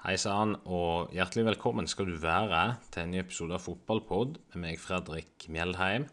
Hei 0.00 0.14
sann, 0.16 0.54
og 0.64 1.10
hjertelig 1.12 1.42
velkommen 1.44 1.84
skal 1.84 2.06
du 2.08 2.14
være 2.22 2.60
til 2.88 3.02
en 3.02 3.10
ny 3.12 3.18
episode 3.20 3.52
av 3.52 3.60
Fotballpod 3.60 4.38
med 4.54 4.62
meg, 4.62 4.78
Fredrik 4.80 5.44
Mjeldheim. 5.52 6.06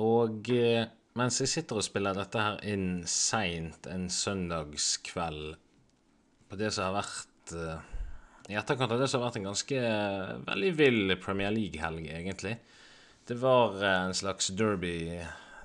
Og 0.00 0.48
eh, 0.54 0.88
mens 1.20 1.42
jeg 1.42 1.52
sitter 1.52 1.76
og 1.76 1.84
spiller 1.84 2.16
dette 2.16 2.40
her 2.40 2.56
inn 2.72 3.02
seint 3.04 3.84
en 3.92 4.08
søndagskveld 4.08 5.58
på 6.48 6.60
det 6.62 6.72
som 6.72 6.88
har 6.88 6.96
vært 7.02 7.52
eh, 7.52 7.84
I 8.48 8.56
etterkant 8.62 8.96
av 8.96 9.04
det 9.04 9.12
som 9.12 9.20
har 9.20 9.28
vært 9.28 9.42
en 9.42 9.50
ganske 9.50 9.84
eh, 9.84 10.34
veldig 10.48 10.74
vill 10.80 11.16
Premier 11.20 11.52
League-helg, 11.52 12.08
egentlig. 12.08 12.56
Det 13.28 13.36
var 13.44 13.76
en 13.92 14.16
slags 14.16 14.54
derby, 14.56 15.18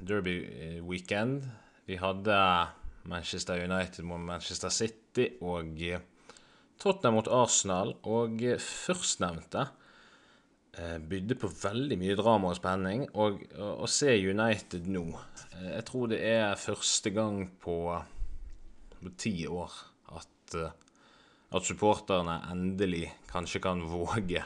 derby 0.04 0.36
weekend. 0.84 1.47
Vi 1.88 1.95
hadde 2.04 2.43
Manchester 3.07 3.63
United 3.63 4.04
mot 4.04 4.20
Manchester 4.20 4.81
City 4.84 5.31
og 5.39 5.79
Tottenham 6.84 7.16
mot 7.16 7.30
Arsenal, 7.32 7.94
og 8.12 8.42
eh, 8.44 8.60
førstnevnte 8.60 9.62
eh, 10.76 10.98
bydde 11.00 11.38
på 11.40 11.52
veldig 11.62 11.98
mye 12.02 12.18
drama 12.20 12.52
og 12.52 12.59
spenning. 12.59 13.06
Og 13.16 13.40
å 13.56 13.88
se 13.88 14.12
United 14.12 14.90
nå 14.92 15.06
eh, 15.14 15.70
Jeg 15.78 15.86
tror 15.88 16.12
det 16.12 16.20
er 16.28 16.59
første 16.59 17.14
gang 17.16 17.46
på, 17.64 17.78
på 18.98 19.14
ti 19.16 19.36
år 19.48 19.80
at, 20.20 20.58
at 21.56 21.70
supporterne 21.70 22.42
endelig 22.52 23.08
kanskje 23.31 23.64
kan 23.64 23.88
våge 23.88 24.44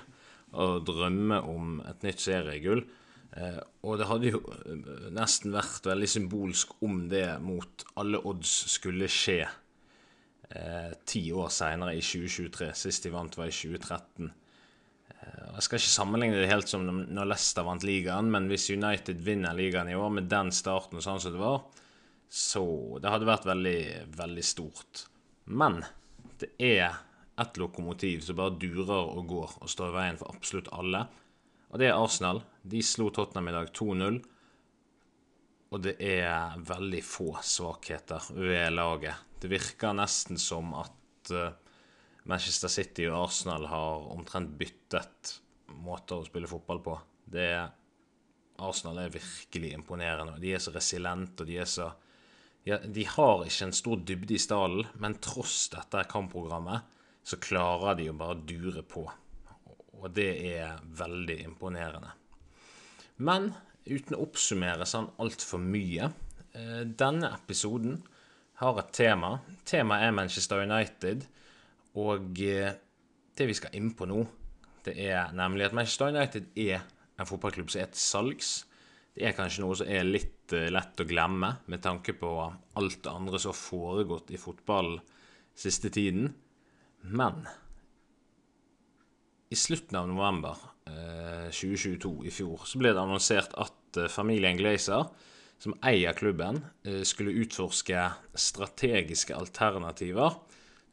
å 0.54 0.78
drømme 0.86 1.42
om 1.50 1.82
et 1.90 2.06
nytt 2.06 2.22
seriegull. 2.24 2.86
Og 3.84 4.00
det 4.00 4.06
hadde 4.08 4.30
jo 4.32 4.40
nesten 5.14 5.52
vært 5.54 5.86
veldig 5.86 6.08
symbolsk 6.10 6.72
om 6.88 7.04
det 7.12 7.26
mot 7.44 7.84
alle 8.00 8.22
odds 8.26 8.54
skulle 8.72 9.10
skje 9.12 9.42
ti 11.06 11.26
år 11.36 11.50
seinere, 11.52 11.96
i 11.98 12.04
2023. 12.04 12.70
Sist 12.78 13.04
de 13.04 13.12
vant, 13.14 13.38
var 13.38 13.50
i 13.50 13.56
2013. 13.56 14.30
Eh, 15.10 15.48
jeg 15.56 15.66
skal 15.66 15.82
ikke 15.82 15.94
sammenligne 15.94 16.40
det 16.40 16.52
helt 16.52 16.72
som 16.72 16.86
når 16.88 17.32
Leicester 17.32 17.66
vant 17.68 17.86
ligaen, 17.88 18.32
men 18.34 18.50
hvis 18.52 18.70
United 18.74 19.22
vinner 19.26 19.58
ligaen 19.58 19.92
i 19.92 19.98
år 19.98 20.14
med 20.20 20.30
den 20.32 20.54
starten 20.56 21.04
sånn 21.04 21.22
som 21.24 21.36
det 21.36 21.44
var, 21.44 21.62
så 22.28 23.00
Det 23.00 23.08
hadde 23.08 23.28
vært 23.30 23.46
veldig, 23.48 23.82
veldig 24.18 24.42
stort. 24.44 25.06
Men 25.48 25.78
det 26.42 26.50
er 26.60 26.98
ett 27.40 27.56
lokomotiv 27.56 28.26
som 28.26 28.36
bare 28.36 28.58
durer 28.60 29.14
og 29.14 29.30
går 29.30 29.54
og 29.62 29.72
står 29.72 29.94
i 29.94 29.96
veien 29.96 30.20
for 30.20 30.36
absolutt 30.36 30.68
alle. 30.76 31.06
Og 31.72 31.80
det 31.80 31.88
er 31.88 31.96
Arsenal. 31.96 32.42
De 32.68 32.82
slo 32.84 33.08
Tottenham 33.16 33.48
i 33.48 33.56
dag 33.56 33.72
2-0. 33.72 34.20
Og 35.68 35.82
det 35.84 35.98
er 36.00 36.56
veldig 36.64 37.02
få 37.04 37.34
svakheter 37.44 38.30
ved 38.38 38.72
laget. 38.76 39.26
Det 39.40 39.50
virker 39.52 39.96
nesten 39.98 40.40
som 40.40 40.72
at 40.80 41.32
eh, 41.36 41.58
Manchester 42.28 42.72
City 42.72 43.08
og 43.10 43.26
Arsenal 43.26 43.68
har 43.68 44.08
omtrent 44.14 44.56
byttet 44.60 45.36
måter 45.84 46.22
å 46.22 46.28
spille 46.28 46.50
fotball 46.50 46.80
på. 46.84 46.96
Det 47.28 47.52
Arsenal 48.64 49.04
er 49.04 49.14
virkelig 49.14 49.74
imponerende. 49.76 50.40
De 50.42 50.54
er 50.56 50.64
så 50.64 50.74
resiliente, 50.76 51.44
og 51.44 51.50
de 51.50 51.60
er 51.62 51.70
så 51.70 51.92
ja, 52.68 52.80
De 52.84 53.06
har 53.08 53.46
ikke 53.46 53.70
en 53.70 53.76
stor 53.76 54.02
dybde 54.04 54.36
i 54.36 54.42
stallen, 54.42 54.88
men 55.00 55.20
tross 55.24 55.70
dette 55.72 56.04
kampprogrammet 56.12 56.96
så 57.28 57.40
klarer 57.40 57.96
de 58.00 58.10
å 58.12 58.16
bare 58.18 58.42
dure 58.48 58.84
på. 58.88 59.06
Og 59.98 60.10
det 60.16 60.32
er 60.50 60.82
veldig 61.00 61.38
imponerende. 61.46 62.12
Men 63.24 63.54
uten 63.90 64.18
å 64.18 64.24
oppsummere 64.26 64.88
sånn 64.88 65.10
altfor 65.22 65.62
mye 65.64 66.10
eh, 66.54 66.84
Denne 66.88 67.32
episoden 67.36 68.00
har 68.62 68.80
et 68.82 68.94
tema. 68.96 69.38
Temaet 69.68 70.08
er 70.08 70.16
Manchester 70.18 70.64
United. 70.66 71.26
Og 71.98 72.42
eh, 72.46 72.74
det 73.38 73.50
vi 73.50 73.58
skal 73.58 73.76
inn 73.78 73.92
på 73.98 74.08
nå, 74.10 74.24
det 74.86 74.96
er 75.08 75.34
nemlig 75.36 75.68
at 75.68 75.76
Manchester 75.78 76.14
United 76.14 76.50
er 76.58 76.82
en 77.18 77.30
fotballklubb 77.30 77.70
som 77.74 77.84
er 77.84 77.92
til 77.94 78.02
salgs. 78.02 78.52
Det 79.18 79.26
er 79.26 79.38
kanskje 79.38 79.64
noe 79.64 79.78
som 79.78 79.90
er 79.90 80.06
litt 80.06 80.54
eh, 80.56 80.70
lett 80.74 81.02
å 81.02 81.08
glemme, 81.10 81.56
med 81.66 81.84
tanke 81.86 82.16
på 82.18 82.32
alt 82.78 83.00
det 83.04 83.14
andre 83.14 83.42
som 83.42 83.54
har 83.54 83.60
foregått 83.60 84.34
i 84.34 84.42
fotballen 84.42 85.02
siste 85.58 85.90
tiden. 85.94 86.32
Men 87.02 87.46
i 89.50 89.58
slutten 89.58 89.98
av 89.98 90.10
november 90.10 90.58
2022 91.52 92.28
i 92.28 92.34
fjor 92.34 92.66
så 92.68 92.80
ble 92.82 92.94
det 92.94 93.02
annonsert 93.02 93.56
at 93.60 94.00
eh, 94.00 94.12
familien 94.12 94.60
Glazer, 94.60 95.08
som 95.60 95.76
eier 95.86 96.16
klubben, 96.18 96.62
eh, 96.86 97.04
skulle 97.08 97.36
utforske 97.44 98.04
strategiske 98.38 99.36
alternativer 99.36 100.38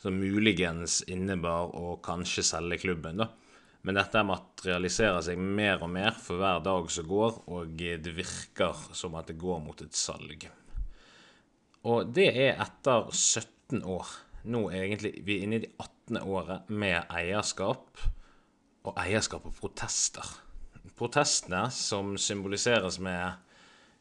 som 0.01 0.19
muligens 0.21 1.03
innebar 1.09 1.73
å 1.77 1.97
kanskje 2.05 2.45
selge 2.45 2.83
klubben. 2.85 3.23
da. 3.23 3.31
Men 3.85 3.99
dette 3.99 4.25
materialiserer 4.25 5.21
seg 5.25 5.41
mer 5.41 5.83
og 5.85 5.91
mer 5.93 6.17
for 6.17 6.41
hver 6.41 6.63
dag 6.65 6.91
som 6.93 7.09
går, 7.09 7.43
og 7.53 7.75
det 7.77 8.15
virker 8.17 8.77
som 8.97 9.17
at 9.21 9.29
det 9.29 9.37
går 9.41 9.61
mot 9.65 9.81
et 9.85 9.97
salg. 9.97 10.47
Og 11.85 12.13
det 12.17 12.31
er 12.33 12.61
etter 12.65 13.11
17 13.13 13.83
år. 13.85 14.09
Nå 14.49 14.67
egentlig 14.73 15.19
vi 15.25 15.39
er 15.39 15.45
inne 15.45 15.59
i 15.61 15.65
det 15.67 15.73
18. 15.77 16.21
året 16.21 16.71
med 16.73 17.13
eierskap, 17.13 18.01
og 18.85 18.99
eierskap 19.01 19.47
og 19.49 19.57
protester. 19.57 20.27
Protestene 20.99 21.67
som 21.75 22.15
symboliseres 22.21 23.01
med 23.03 23.23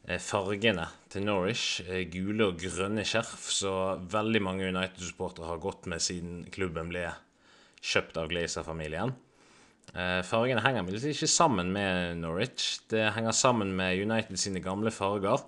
eh, 0.08 0.20
fargene 0.22 0.90
til 1.12 1.26
Norwich, 1.26 1.82
eh, 1.88 2.04
gule 2.12 2.52
og 2.52 2.60
grønne 2.62 3.06
skjerf, 3.08 3.48
så 3.56 3.74
veldig 4.12 4.42
mange 4.44 4.68
United-supportere 4.68 5.50
har 5.50 5.64
gått 5.64 5.88
med 5.90 6.04
siden 6.04 6.44
klubben 6.54 6.92
ble 6.92 7.08
kjøpt 7.84 8.20
av 8.20 8.30
Glazer-familien. 8.32 9.16
Eh, 9.94 10.20
Fargene 10.28 10.64
henger 10.66 10.84
imidlertid 10.84 11.16
ikke 11.16 11.32
sammen 11.32 11.72
med 11.74 12.20
Norwich. 12.22 12.84
Det 12.92 13.08
henger 13.16 13.36
sammen 13.36 13.74
med 13.80 14.04
United 14.04 14.40
sine 14.40 14.64
gamle 14.64 14.94
farger, 14.94 15.46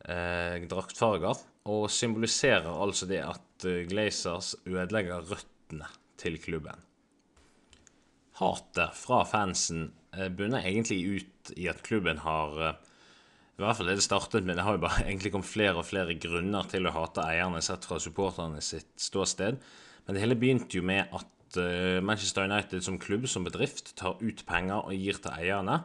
draktfarger, 0.00 1.36
og 1.68 1.82
symboliserer 1.92 2.72
altså 2.72 3.04
det 3.06 3.20
at 3.20 3.66
Glazers 3.90 4.54
ødelegger 4.64 5.28
røttene 5.28 5.90
til 6.16 6.40
klubben. 6.40 6.89
Hatet 8.40 8.96
fra 8.96 9.24
fansen 9.28 9.90
eh, 10.16 10.30
bunner 10.32 10.64
egentlig 10.64 11.00
ut 11.04 11.52
i 11.56 11.68
at 11.70 11.82
klubben 11.84 12.22
har 12.24 12.56
eh, 12.64 12.78
I 13.58 13.62
hvert 13.62 13.76
fall 13.76 13.90
det 13.90 13.98
det 14.00 14.06
startet 14.06 14.46
med, 14.46 14.56
det 14.56 14.64
har 14.64 14.78
jo 14.78 14.84
bare 14.86 15.04
egentlig 15.08 15.34
kommet 15.34 15.50
flere 15.50 15.76
og 15.76 15.88
flere 15.88 16.16
grunner 16.20 16.68
til 16.70 16.88
å 16.88 16.94
hate 16.96 17.26
eierne 17.28 17.60
sett 17.64 17.84
fra 17.88 18.00
supporterne 18.00 18.62
sitt 18.64 18.94
ståsted. 19.00 19.60
Men 20.06 20.16
det 20.16 20.24
hele 20.24 20.38
begynte 20.40 20.80
jo 20.80 20.86
med 20.86 21.12
at 21.12 21.60
eh, 21.60 22.00
Manchester 22.00 22.48
United 22.48 22.86
som 22.86 22.98
klubb, 23.02 23.28
som 23.28 23.44
bedrift, 23.44 23.92
tar 24.00 24.16
ut 24.22 24.44
penger 24.48 24.86
og 24.86 24.96
gir 24.96 25.20
til 25.20 25.36
eierne. 25.36 25.82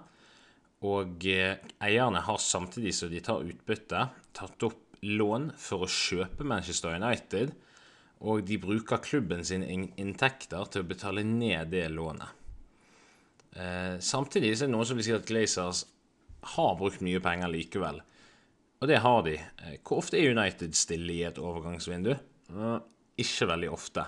Og 0.86 1.24
eierne 1.26 2.22
har 2.28 2.40
samtidig 2.42 2.94
som 2.94 3.12
de 3.12 3.22
tar 3.24 3.44
utbytte, 3.44 4.02
tatt 4.38 4.66
opp 4.68 4.82
lån 5.06 5.52
for 5.60 5.86
å 5.86 5.92
kjøpe 5.92 6.46
Manchester 6.48 6.96
United. 6.96 7.54
Og 8.26 8.46
de 8.48 8.58
bruker 8.62 9.04
klubben 9.04 9.44
sine 9.46 9.68
inntekter 10.00 10.72
til 10.72 10.86
å 10.86 10.90
betale 10.90 11.26
ned 11.28 11.74
det 11.74 11.88
lånet. 11.94 12.45
Eh, 13.56 14.00
samtidig 14.04 14.56
så 14.56 14.66
er 14.66 14.70
det 14.70 14.76
noen 14.76 14.88
som 14.88 15.00
vil 15.00 15.08
si 15.08 15.16
at 15.16 15.28
Glazers 15.28 15.86
har 16.56 16.76
brukt 16.80 17.04
mye 17.06 17.22
penger 17.24 17.52
likevel. 17.52 18.02
Og 18.84 18.90
det 18.92 19.00
har 19.02 19.24
de. 19.26 19.38
Eh, 19.40 19.78
Hvor 19.80 20.04
ofte 20.04 20.20
er 20.20 20.36
United 20.36 20.76
stille 20.76 21.14
i 21.14 21.24
et 21.24 21.40
overgangsvindu? 21.40 22.12
Eh, 22.12 22.78
ikke 23.24 23.48
veldig 23.54 23.72
ofte. 23.72 24.06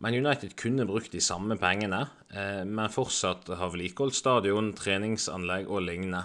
Men 0.00 0.16
United 0.16 0.56
kunne 0.58 0.88
brukt 0.88 1.12
de 1.12 1.20
samme 1.22 1.54
pengene, 1.56 2.00
men 2.66 2.90
fortsatt 2.90 3.46
har 3.46 3.70
vedlikeholdt 3.70 4.16
stadion, 4.18 4.72
treningsanlegg 4.74 5.68
og 5.70 5.84
lignende. 5.86 6.24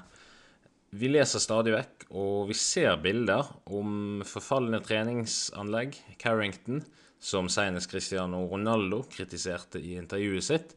Vi 0.98 1.08
leser 1.12 1.40
stadig 1.40 1.76
vekk, 1.76 2.08
og 2.10 2.50
vi 2.50 2.58
ser 2.58 2.98
bilder 2.98 3.46
om 3.70 4.24
forfalne 4.26 4.82
treningsanlegg, 4.82 6.00
Carrington, 6.18 6.82
som 7.22 7.48
senest 7.52 7.92
Cristiano 7.92 8.42
Ronaldo 8.50 9.04
kritiserte 9.14 9.78
i 9.84 9.94
intervjuet 10.02 10.48
sitt, 10.50 10.74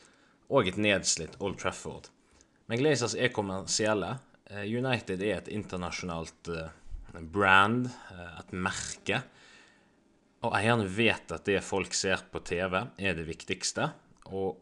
og 0.52 0.68
et 0.68 0.78
nedslitt 0.80 1.38
Old 1.40 1.58
Trafford. 1.60 2.10
Men 2.68 2.80
Glazers 2.80 3.16
er 3.16 3.32
kommersielle. 3.34 4.16
Eh, 4.50 4.64
United 4.68 5.22
er 5.24 5.38
et 5.40 5.50
internasjonalt 5.52 6.50
eh, 6.52 7.22
brand, 7.32 7.88
eh, 8.12 8.34
et 8.40 8.52
merke. 8.52 9.22
Og 10.42 10.56
eierne 10.58 10.88
vet 10.90 11.32
at 11.32 11.46
det 11.48 11.62
folk 11.64 11.94
ser 11.96 12.24
på 12.32 12.42
TV, 12.44 12.82
er 12.98 13.16
det 13.16 13.26
viktigste. 13.28 13.88
Og, 14.32 14.58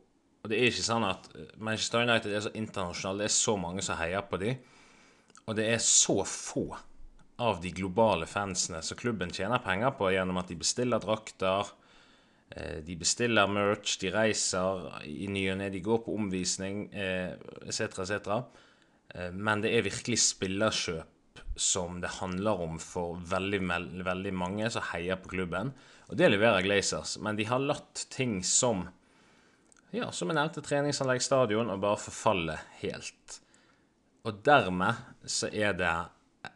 det 0.49 0.57
er 0.57 0.71
ikke 0.71 0.85
sånn 0.87 1.05
at 1.05 1.27
Manchester 1.61 2.07
United 2.07 2.33
er 2.33 2.45
så 2.47 2.53
internasjonale, 2.57 3.25
det 3.25 3.29
er 3.29 3.35
så 3.35 3.57
mange 3.61 3.83
som 3.85 3.99
heier 4.01 4.25
på 4.29 4.39
dem. 4.41 4.61
Og 5.49 5.57
det 5.59 5.67
er 5.73 5.83
så 5.85 6.21
få 6.29 6.65
av 7.41 7.61
de 7.61 7.73
globale 7.73 8.29
fansene 8.29 8.81
som 8.85 8.99
klubben 9.01 9.33
tjener 9.33 9.61
penger 9.65 9.93
på 9.97 10.11
gjennom 10.13 10.41
at 10.41 10.49
de 10.53 10.57
bestiller 10.61 11.01
drakter, 11.03 11.73
de 12.83 12.97
bestiller 12.99 13.47
merch, 13.47 13.95
de 14.03 14.11
reiser 14.11 14.89
i 15.07 15.29
ny 15.31 15.45
og 15.53 15.61
ne, 15.61 15.69
de 15.71 15.83
går 15.85 16.03
på 16.03 16.17
omvisning, 16.19 16.89
eh, 16.91 17.37
etc., 17.63 18.01
etc. 18.03 18.31
Eh, 19.15 19.31
Men 19.31 19.63
det 19.63 19.71
er 19.75 19.87
virkelig 19.87 20.19
spillerkjøp 20.25 21.45
som 21.57 22.01
det 22.01 22.17
handler 22.19 22.63
om 22.63 22.79
for 22.83 23.21
veldig, 23.31 23.61
veldig 24.07 24.33
mange 24.35 24.71
som 24.71 24.87
heier 24.91 25.21
på 25.21 25.31
klubben. 25.35 25.73
Og 26.11 26.17
det 26.19 26.31
leverer 26.31 26.65
Glazers, 26.67 27.19
men 27.23 27.37
de 27.39 27.47
har 27.47 27.63
latt 27.63 28.07
ting 28.11 28.41
som 28.43 28.89
ja, 29.91 30.13
som 30.15 30.31
jeg 30.31 30.39
nevnte, 30.39 30.63
treningsanlegg, 30.63 31.23
stadion, 31.23 31.71
og 31.71 31.81
bare 31.83 31.99
forfalle 31.99 32.55
helt. 32.79 33.41
Og 34.23 34.39
dermed 34.47 35.01
så 35.27 35.49
er 35.51 35.75
det 35.75 35.95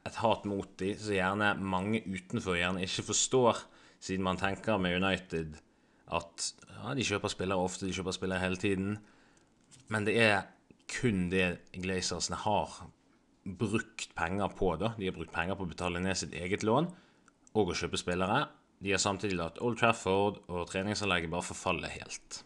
et 0.07 0.19
hat 0.23 0.47
mot 0.47 0.71
dem 0.79 0.95
som 0.99 1.17
gjerne 1.17 1.49
mange 1.59 2.03
utenfor 2.07 2.55
gjerne 2.59 2.85
ikke 2.87 3.09
forstår, 3.11 3.65
siden 4.05 4.27
man 4.27 4.39
tenker 4.39 4.79
med 4.79 5.01
United 5.03 5.59
at 6.13 6.51
ja, 6.69 6.95
de 6.97 7.07
kjøper 7.07 7.33
spillere 7.33 7.65
ofte, 7.65 7.87
de 7.89 7.95
kjøper 7.97 8.17
spillere 8.17 8.43
hele 8.43 8.61
tiden. 8.61 8.99
Men 9.93 10.07
det 10.09 10.17
er 10.21 10.43
kun 10.91 11.29
det 11.33 11.47
Glazersene 11.73 12.39
har 12.45 12.83
brukt 13.45 14.09
penger 14.17 14.53
på. 14.57 14.75
da. 14.81 14.95
De 14.99 15.09
har 15.09 15.17
brukt 15.17 15.33
penger 15.33 15.57
på 15.57 15.67
å 15.67 15.71
betale 15.71 16.03
ned 16.03 16.17
sitt 16.19 16.35
eget 16.37 16.65
lån 16.65 16.91
og 17.55 17.71
å 17.71 17.77
kjøpe 17.77 18.01
spillere. 18.01 18.45
De 18.85 18.93
har 18.93 19.01
samtidig 19.01 19.39
latt 19.39 19.61
Old 19.65 19.79
Trafford 19.81 20.43
og 20.49 20.67
treningsanlegget 20.69 21.33
bare 21.33 21.47
forfalle 21.47 21.93
helt. 21.93 22.43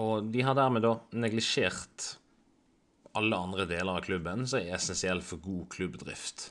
Og 0.00 0.30
de 0.32 0.42
har 0.46 0.56
dermed 0.56 0.84
da 0.86 0.96
neglisjert 1.20 2.14
alle 3.18 3.36
andre 3.36 3.66
deler 3.68 3.98
av 3.98 4.06
klubben 4.06 4.46
som 4.48 4.62
er 4.62 4.78
essensiell 4.78 5.20
for 5.24 5.42
god 5.44 5.66
klubbdrift. 5.74 6.48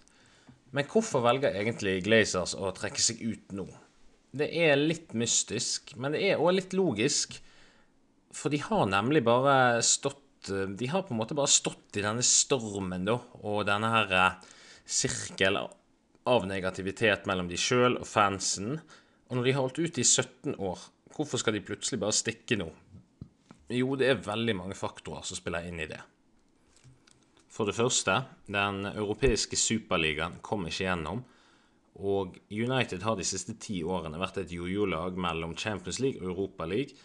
Men 0.71 0.87
hvorfor 0.87 1.23
velger 1.25 1.57
egentlig 1.57 2.03
Glazers 2.05 2.53
å 2.55 2.69
trekke 2.75 3.01
seg 3.01 3.23
ut 3.25 3.55
nå? 3.57 3.65
Det 4.31 4.47
er 4.47 4.79
litt 4.79 5.11
mystisk, 5.17 5.95
men 5.99 6.15
det 6.15 6.21
er 6.29 6.39
òg 6.39 6.55
litt 6.55 6.75
logisk. 6.77 7.35
For 8.31 8.53
de 8.53 8.61
har 8.63 8.87
nemlig 8.87 9.25
bare 9.27 9.81
stått 9.83 10.19
De 10.41 10.87
har 10.89 11.03
på 11.05 11.13
en 11.13 11.19
måte 11.19 11.35
bare 11.37 11.51
stått 11.51 11.99
i 11.99 12.01
denne 12.01 12.23
stormen, 12.25 13.03
da, 13.05 13.19
og 13.45 13.67
denne 13.67 13.91
her 13.93 14.13
eh, 14.17 14.53
sirkel 14.89 15.59
av 15.61 16.47
negativitet 16.49 17.27
mellom 17.29 17.45
de 17.51 17.59
sjøl 17.61 17.99
og 17.99 18.07
fansen. 18.09 18.79
Og 19.29 19.37
når 19.37 19.45
de 19.45 19.53
har 19.53 19.61
holdt 19.67 19.83
ut 19.83 19.99
i 20.01 20.05
17 20.07 20.55
år, 20.57 20.87
hvorfor 21.13 21.43
skal 21.43 21.53
de 21.53 21.61
plutselig 21.67 22.01
bare 22.01 22.17
stikke 22.17 22.57
nå? 22.57 22.71
Jo, 23.69 23.93
det 23.99 24.09
er 24.09 24.25
veldig 24.25 24.55
mange 24.57 24.79
faktorer 24.79 25.27
som 25.29 25.37
spiller 25.37 25.69
inn 25.69 25.77
i 25.83 25.87
det. 25.91 26.01
For 27.51 27.69
det 27.69 27.77
første, 27.77 28.17
den 28.49 28.87
europeiske 28.89 29.59
superligaen 29.59 30.39
kom 30.41 30.65
ikke 30.65 30.87
gjennom. 30.87 31.21
Og 31.99 32.37
United 32.49 33.03
har 33.03 33.17
de 33.19 33.25
siste 33.27 33.57
ti 33.59 33.81
årene 33.83 34.19
vært 34.21 34.39
et 34.41 34.53
jojo-lag 34.55 35.17
mellom 35.19 35.57
Champions 35.59 35.99
League 35.99 36.21
og 36.21 36.31
Europa 36.31 36.67
League. 36.69 36.95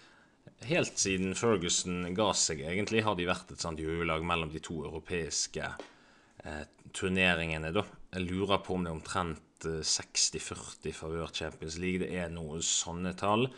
Helt 0.67 0.99
siden 0.99 1.35
Ferguson 1.37 2.07
ga 2.17 2.31
seg, 2.39 2.63
egentlig, 2.65 3.03
har 3.05 3.17
de 3.19 3.27
vært 3.29 3.51
et 3.53 3.63
sånt 3.63 3.83
jojo-lag 3.83 4.23
mellom 4.25 4.53
de 4.53 4.63
to 4.63 4.79
europeiske 4.87 5.67
eh, 5.67 6.63
turneringene. 6.95 7.75
da. 7.75 7.85
Jeg 8.15 8.29
lurer 8.31 8.63
på 8.65 8.77
om 8.77 8.87
det 8.87 8.93
er 8.93 8.99
omtrent 9.01 9.67
60-40 9.67 10.87
eh, 10.87 10.95
favør 10.95 11.35
Champions 11.35 11.81
League. 11.83 12.05
Det 12.07 12.15
er 12.15 12.31
noe 12.33 12.63
sånne 12.65 13.13
tall. 13.19 13.49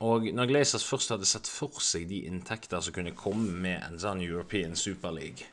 Og 0.00 0.30
når 0.32 0.48
Glazers 0.48 0.86
først 0.86 1.12
hadde 1.12 1.28
sett 1.28 1.48
for 1.50 1.82
seg 1.84 2.06
de 2.08 2.22
inntekter 2.30 2.80
som 2.80 2.94
kunne 2.96 3.12
komme 3.12 3.52
med 3.52 3.82
en 3.84 3.98
sånn 4.00 4.22
European 4.24 4.72
Super 4.78 5.12
League, 5.12 5.44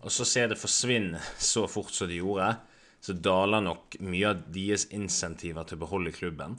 og 0.00 0.08
så 0.14 0.24
ser 0.24 0.48
det 0.48 0.56
forsvinne 0.56 1.20
så 1.36 1.66
fort 1.68 1.92
som 1.92 2.08
det 2.08 2.22
gjorde, 2.22 2.54
så 3.00 3.16
daler 3.16 3.64
nok 3.64 3.96
mye 4.04 4.34
av 4.34 4.42
deres 4.52 4.86
insentiver 4.92 5.66
til 5.66 5.78
å 5.78 5.84
beholde 5.84 6.12
klubben. 6.14 6.58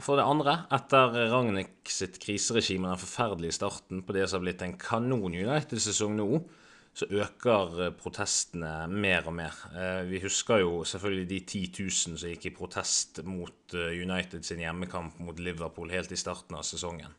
For 0.00 0.16
det 0.16 0.24
andre, 0.24 0.58
etter 0.72 1.16
Ragnhild 1.32 1.90
sitt 1.92 2.16
kriseregime 2.22 2.88
og 2.88 2.94
den 2.94 3.02
forferdelige 3.02 3.56
starten 3.58 4.04
på 4.06 4.14
det 4.16 4.28
som 4.28 4.38
har 4.38 4.46
blitt 4.46 4.62
en 4.64 4.78
kanon 4.80 5.34
United-sesong 5.34 6.14
nå, 6.16 6.28
så 6.94 7.08
øker 7.10 7.80
eh, 7.82 7.92
protestene 7.98 8.86
mer 8.86 9.26
og 9.26 9.34
mer. 9.34 9.56
Eh, 9.74 10.04
vi 10.06 10.20
husker 10.22 10.62
jo 10.62 10.84
selvfølgelig 10.86 11.26
de 11.32 11.40
10 11.42 11.62
000 11.82 12.20
som 12.20 12.30
gikk 12.30 12.46
i 12.46 12.54
protest 12.54 13.18
mot 13.26 13.74
eh, 13.74 13.98
United 13.98 14.46
sin 14.46 14.62
hjemmekamp 14.62 15.18
mot 15.18 15.42
Liverpool 15.42 15.90
helt 15.90 16.14
i 16.14 16.20
starten 16.20 16.54
av 16.54 16.62
sesongen. 16.66 17.10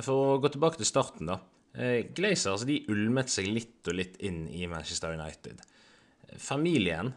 For 0.00 0.34
å 0.34 0.38
gå 0.42 0.50
tilbake 0.50 0.80
til 0.80 0.88
starten, 0.90 1.30
da. 1.30 1.38
Glazers 2.16 2.64
de 2.66 2.80
ulmet 2.90 3.30
seg 3.30 3.46
litt 3.46 3.86
og 3.86 3.94
litt 3.94 4.16
inn 4.26 4.42
i 4.50 4.64
Manchester 4.70 5.14
United. 5.14 5.60
Familien 6.40 7.12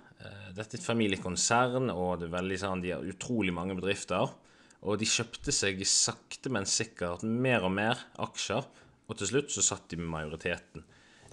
Dette 0.54 0.78
er 0.78 0.80
et 0.80 0.86
familiekonsern, 0.86 1.90
og 1.90 2.22
det 2.22 2.30
er 2.30 2.36
veldig 2.38 2.60
sånn, 2.62 2.84
de 2.84 2.94
har 2.94 3.08
utrolig 3.10 3.52
mange 3.56 3.76
bedrifter. 3.76 4.30
Og 4.86 5.00
de 5.02 5.08
kjøpte 5.10 5.52
seg 5.56 5.82
sakte, 5.90 6.52
men 6.54 6.70
sikkert 6.70 7.26
mer 7.26 7.66
og 7.66 7.74
mer 7.74 8.00
aksjer 8.22 8.68
og 9.08 9.20
til 9.20 9.30
slutt 9.30 9.54
så 9.54 9.64
satt 9.66 9.90
de 9.92 10.00
med 10.00 10.12
majoriteten. 10.12 10.84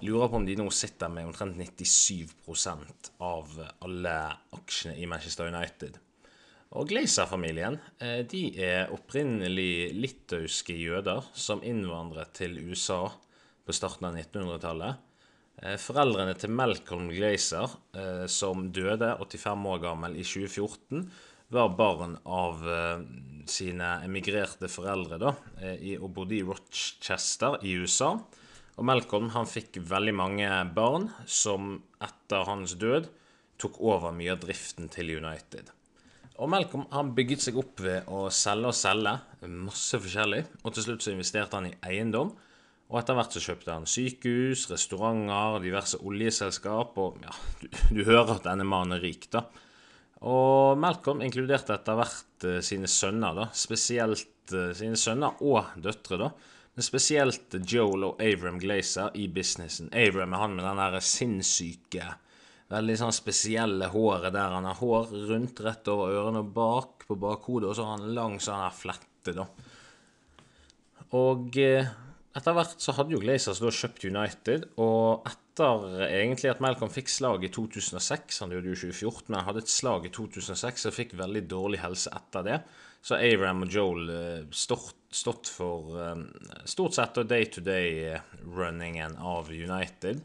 Jeg 0.01 0.09
lurer 0.09 0.31
på 0.31 0.39
om 0.41 0.47
de 0.49 0.57
nå 0.59 0.67
sitter 0.75 1.11
med 1.13 1.29
omtrent 1.29 1.59
97% 1.61 3.11
av 3.25 3.59
alle 3.85 4.15
aksjene 4.57 4.97
i 4.99 5.09
Manchester 5.11 5.51
United. 5.53 5.99
Og 6.79 6.87
Glazer-familien 6.87 7.81
eh, 7.99 8.21
de 8.31 8.45
er 8.63 8.93
opprinnelig 8.95 9.91
litauiske 9.97 10.77
jøder 10.79 11.25
som 11.35 11.65
innvandret 11.67 12.31
til 12.39 12.61
USA 12.63 13.09
på 13.67 13.75
starten 13.75 14.07
av 14.07 14.19
1900-tallet. 14.21 15.01
Eh, 15.65 15.75
foreldrene 15.83 16.37
til 16.39 16.55
Malcolm 16.55 17.09
Glazer, 17.11 17.75
eh, 17.99 18.23
som 18.31 18.69
døde 18.71 19.17
85 19.19 19.67
år 19.73 19.83
gammel 19.83 20.15
i 20.15 20.23
2014, 20.23 21.03
var 21.51 21.73
barn 21.75 22.13
av 22.31 22.61
sine 23.51 23.89
emigrerte 24.07 24.69
foreldre 24.71 25.17
da, 25.19 25.33
og 25.99 26.13
bodde 26.15 26.37
i 26.37 26.45
Rochester 26.47 27.57
i 27.67 27.73
USA. 27.83 28.13
Og 28.79 28.87
Malcolm 28.87 29.33
han 29.35 29.51
fikk 29.51 29.81
veldig 29.91 30.15
mange 30.15 30.53
barn 30.77 31.09
som 31.27 31.73
etter 31.99 32.47
hans 32.47 32.77
død 32.79 33.11
tok 33.59 33.83
over 33.83 34.15
mye 34.15 34.37
av 34.37 34.45
driften 34.47 34.87
til 34.95 35.11
United. 35.19 35.75
Og 36.41 36.49
Malcolm 36.49 36.87
han 36.95 37.13
bygget 37.17 37.43
seg 37.45 37.59
opp 37.61 37.83
ved 37.85 38.07
å 38.09 38.29
selge 38.33 38.71
og 38.71 38.77
selge 38.77 39.13
masse 39.53 39.99
forskjellig. 40.01 40.45
Og 40.65 40.73
til 40.73 40.87
slutt 40.87 41.05
så 41.05 41.13
investerte 41.13 41.59
han 41.59 41.69
i 41.69 41.75
eiendom. 41.91 42.33
Og 42.91 42.99
etter 42.99 43.15
hvert 43.15 43.35
så 43.37 43.43
kjøpte 43.45 43.75
han 43.75 43.87
sykehus, 43.87 44.65
restauranter, 44.73 45.61
diverse 45.63 46.01
oljeselskap. 46.01 46.97
Og 46.99 47.21
ja, 47.23 47.35
du, 47.61 47.69
du 47.93 48.01
hører 48.09 48.39
at 48.39 48.49
denne 48.49 48.67
mannen 48.67 48.97
er 48.97 49.05
rik, 49.05 49.29
da. 49.31 49.45
Og 50.27 50.81
Malcolm 50.81 51.23
inkluderte 51.25 51.77
etter 51.77 51.97
hvert 51.97 52.49
uh, 52.49 52.57
sine 52.65 52.89
sønner, 52.91 53.37
da. 53.37 53.47
Spesielt 53.57 54.57
uh, 54.57 54.73
sine 54.77 54.99
sønner 55.01 55.45
og 55.45 55.77
døtre, 55.81 56.19
da. 56.25 56.33
Men 56.75 56.87
spesielt 56.87 57.57
Joel 57.69 58.09
og 58.09 58.21
Avram 58.25 58.59
Glazer 58.63 59.13
i 59.19 59.29
businessen. 59.33 59.93
Avram 59.93 60.35
er 60.35 60.45
han 60.45 60.57
med 60.57 60.65
den 60.65 60.81
der 60.81 61.05
sinnssyke, 61.05 62.15
veldig 62.71 62.97
sånn 63.01 63.15
spesielle 63.15 63.91
håret 63.91 64.35
der 64.35 64.55
han 64.55 64.69
har 64.69 64.79
hår 64.79 65.11
rundt 65.31 65.63
rett 65.65 65.91
over 65.91 66.15
ørene 66.15 66.45
og 66.45 66.53
bak 66.55 67.09
på 67.09 67.19
bakhodet, 67.19 67.71
og 67.71 67.77
så 67.77 67.87
har 67.89 67.99
han 67.99 68.15
lang 68.17 68.39
sånn 68.43 68.63
her 68.63 68.77
flette, 68.77 69.35
da. 69.35 69.49
Og 71.19 71.57
uh, 71.59 71.89
etter 72.39 72.55
hvert 72.55 72.79
så 72.79 72.95
hadde 72.95 73.17
jo 73.17 73.21
Glazers 73.23 73.59
da 73.59 73.73
kjøpt 73.75 74.05
United, 74.07 74.69
og 74.79 75.27
etter 75.27 76.05
egentlig 76.07 76.53
at 76.53 76.61
Malcolm 76.63 76.93
fikk 76.93 77.11
slag 77.11 77.43
i 77.45 77.51
2006 77.53 78.39
Han 78.45 78.55
gjorde 78.55 78.71
jo 78.71 78.79
2014, 78.87 79.27
men 79.27 79.41
han 79.41 79.49
hadde 79.49 79.65
et 79.65 79.73
slag 79.73 80.07
i 80.07 80.13
2006 80.15 80.87
og 80.89 80.95
fikk 80.95 81.17
veldig 81.19 81.43
dårlig 81.51 81.83
helse 81.83 82.13
etter 82.15 82.47
det. 82.47 82.61
Så 83.03 83.19
Aram 83.19 83.65
og 83.65 83.75
Joel 83.75 84.13
eh, 84.15 84.47
stått, 84.53 85.51
for 85.51 85.97
um, 85.99 86.27
stort 86.69 86.95
sett 86.97 87.19
day-to-day-runningen 87.29 89.17
av 89.19 89.51
United. 89.51 90.23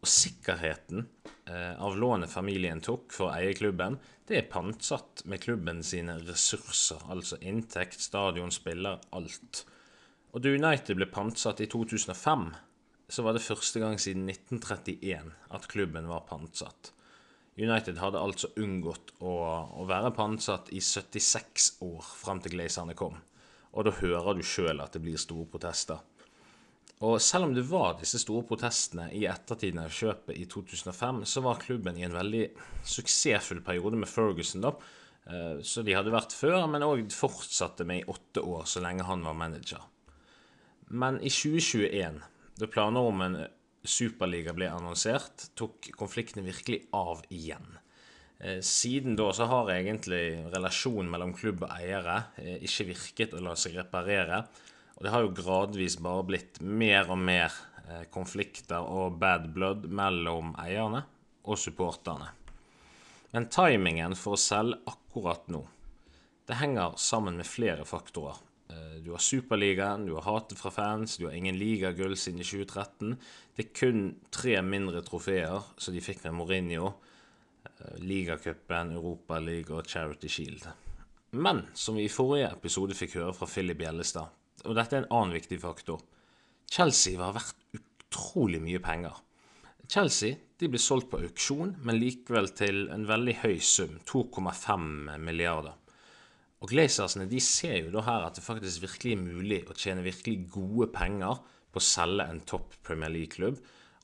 Og 0.00 0.08
sikkerheten 0.08 1.04
uh, 1.50 1.76
av 1.84 1.98
lånet 2.00 2.32
familien 2.32 2.80
tok 2.80 3.12
for 3.12 3.28
å 3.28 3.34
eie 3.36 3.52
klubben, 3.56 3.98
det 4.30 4.38
er 4.38 4.48
pantsatt 4.48 5.24
med 5.28 5.42
klubben 5.42 5.82
sine 5.84 6.14
ressurser, 6.22 7.02
altså 7.12 7.36
inntekt, 7.44 8.00
stadion, 8.00 8.52
spiller, 8.54 9.00
alt. 9.12 9.64
Og 10.30 10.44
da 10.44 10.52
United 10.54 10.96
ble 10.96 11.08
pantsatt 11.10 11.60
i 11.60 11.68
2005, 11.68 12.46
så 13.10 13.24
var 13.26 13.34
det 13.34 13.42
første 13.42 13.82
gang 13.82 13.98
siden 13.98 14.28
1931 14.30 15.32
at 15.50 15.68
klubben 15.68 16.08
var 16.08 16.28
pantsatt. 16.28 16.92
United 17.58 17.98
hadde 17.98 18.22
altså 18.22 18.52
unngått 18.62 19.10
å, 19.18 19.32
å 19.82 19.86
være 19.88 20.14
pantsatt 20.16 20.70
i 20.72 20.80
76 20.80 21.72
år 21.84 22.06
fram 22.22 22.40
til 22.40 22.54
Glazerne 22.54 22.94
kom. 22.96 23.18
Og 23.74 23.86
da 23.86 23.92
hører 23.98 24.38
du 24.38 24.46
sjøl 24.46 24.80
at 24.82 24.94
det 24.94 25.02
blir 25.04 25.18
store 25.20 25.48
protester. 25.50 26.00
Og 27.00 27.16
selv 27.24 27.46
om 27.48 27.54
det 27.56 27.64
var 27.64 27.94
disse 27.96 28.20
store 28.20 28.44
protestene 28.48 29.06
i 29.16 29.22
ettertiden 29.28 29.80
av 29.80 29.92
kjøpet 29.94 30.36
i 30.36 30.44
2005, 30.50 31.22
så 31.24 31.42
var 31.44 31.62
klubben 31.62 31.96
i 31.96 32.04
en 32.04 32.16
veldig 32.16 32.42
suksessfull 32.84 33.62
periode 33.64 33.96
med 34.00 34.10
Ferguson, 34.10 34.66
da. 34.66 34.74
Eh, 35.24 35.62
så 35.64 35.84
de 35.86 35.96
hadde 35.96 36.12
vært 36.12 36.36
før, 36.36 36.66
men 36.68 36.84
òg 36.84 37.06
fortsatte 37.14 37.86
med 37.88 38.02
i 38.02 38.10
åtte 38.12 38.44
år, 38.44 38.66
så 38.68 38.84
lenge 38.84 39.08
han 39.08 39.24
var 39.24 39.38
manager. 39.38 39.86
Men 40.90 41.16
i 41.24 41.32
2021, 41.32 42.20
da 42.60 42.68
planer 42.68 43.08
om 43.08 43.24
en 43.24 43.40
superliga 43.80 44.52
ble 44.52 44.68
annonsert, 44.68 45.48
tok 45.56 45.92
konfliktene 45.96 46.44
virkelig 46.44 46.82
av 46.96 47.22
igjen. 47.32 47.78
Eh, 48.40 48.60
siden 48.64 49.16
da 49.16 49.30
så 49.36 49.48
har 49.48 49.72
egentlig 49.72 50.50
relasjonen 50.52 51.10
mellom 51.12 51.32
klubb 51.36 51.64
og 51.66 51.72
eiere 51.76 52.22
eh, 52.40 52.58
ikke 52.64 52.90
virket 52.92 53.36
å 53.36 53.44
la 53.44 53.56
seg 53.56 53.76
reparere. 53.80 54.44
Og 55.00 55.06
det 55.06 55.12
har 55.14 55.22
jo 55.24 55.32
gradvis 55.32 55.94
bare 56.04 56.26
blitt 56.28 56.58
mer 56.60 57.08
og 57.08 57.16
mer 57.16 57.54
eh, 57.88 58.02
konflikter 58.12 58.84
og 58.84 59.16
bad 59.22 59.46
blood 59.54 59.86
mellom 59.88 60.52
eierne 60.60 61.06
og 61.48 61.56
supporterne. 61.56 62.26
Men 63.32 63.46
timingen 63.48 64.12
for 64.12 64.36
å 64.36 64.40
selge 64.42 64.76
akkurat 64.92 65.46
nå, 65.48 65.62
det 66.44 66.58
henger 66.60 66.98
sammen 67.00 67.38
med 67.40 67.48
flere 67.48 67.86
faktorer. 67.88 68.42
Eh, 68.68 68.98
du 69.00 69.14
har 69.14 69.24
Superligaen, 69.24 70.04
du 70.04 70.18
har 70.18 70.26
hatet 70.26 70.60
fra 70.60 70.68
fans, 70.74 71.16
du 71.16 71.24
har 71.30 71.38
ingen 71.38 71.56
ligagull 71.56 72.12
siden 72.12 72.44
2013. 72.44 73.14
Det 73.56 73.64
er 73.64 73.78
kun 73.80 74.02
tre 74.28 74.58
mindre 74.60 75.00
trofeer 75.06 75.64
som 75.80 75.96
de 75.96 76.04
fikk 76.04 76.26
med 76.26 76.36
Mourinho. 76.42 76.92
Ligacupen, 78.04 78.92
Europaliga 78.92 79.78
og 79.78 79.88
Charity 79.88 80.28
Shield. 80.28 80.68
Men 81.32 81.62
som 81.72 81.96
vi 81.96 82.04
i 82.04 82.12
forrige 82.12 82.52
episode 82.52 82.96
fikk 82.98 83.16
høre 83.16 83.32
fra 83.36 83.48
Philip 83.48 83.80
Gjellestad, 83.80 84.36
og 84.64 84.76
dette 84.76 84.96
er 84.96 85.04
en 85.04 85.12
annen 85.16 85.36
viktig 85.36 85.60
faktor 85.62 86.02
Chelsea 86.70 87.18
var 87.18 87.34
verdt 87.34 87.56
utrolig 87.74 88.60
mye 88.62 88.78
penger. 88.82 89.16
Chelsea 89.90 90.36
de 90.60 90.68
ble 90.70 90.78
solgt 90.78 91.08
på 91.10 91.18
auksjon, 91.24 91.72
men 91.82 91.98
likevel 91.98 92.50
til 92.54 92.84
en 92.94 93.06
veldig 93.08 93.34
høy 93.40 93.56
sum, 93.64 93.96
2,5 94.06 95.16
milliarder. 95.18 95.74
Og 96.60 96.70
Glazersene 96.70 97.26
de 97.26 97.40
ser 97.42 97.78
jo 97.80 97.94
da 97.94 98.04
her 98.06 98.26
at 98.28 98.36
det 98.36 98.44
faktisk 98.44 98.84
virkelig 98.84 99.16
er 99.16 99.22
mulig 99.24 99.60
å 99.66 99.74
tjene 99.74 100.04
virkelig 100.04 100.44
gode 100.52 100.90
penger 100.94 101.40
på 101.72 101.80
å 101.80 101.86
selge 101.86 102.26
en 102.28 102.42
topp 102.46 102.76
Premier 102.86 103.10
League-klubb. 103.10 103.58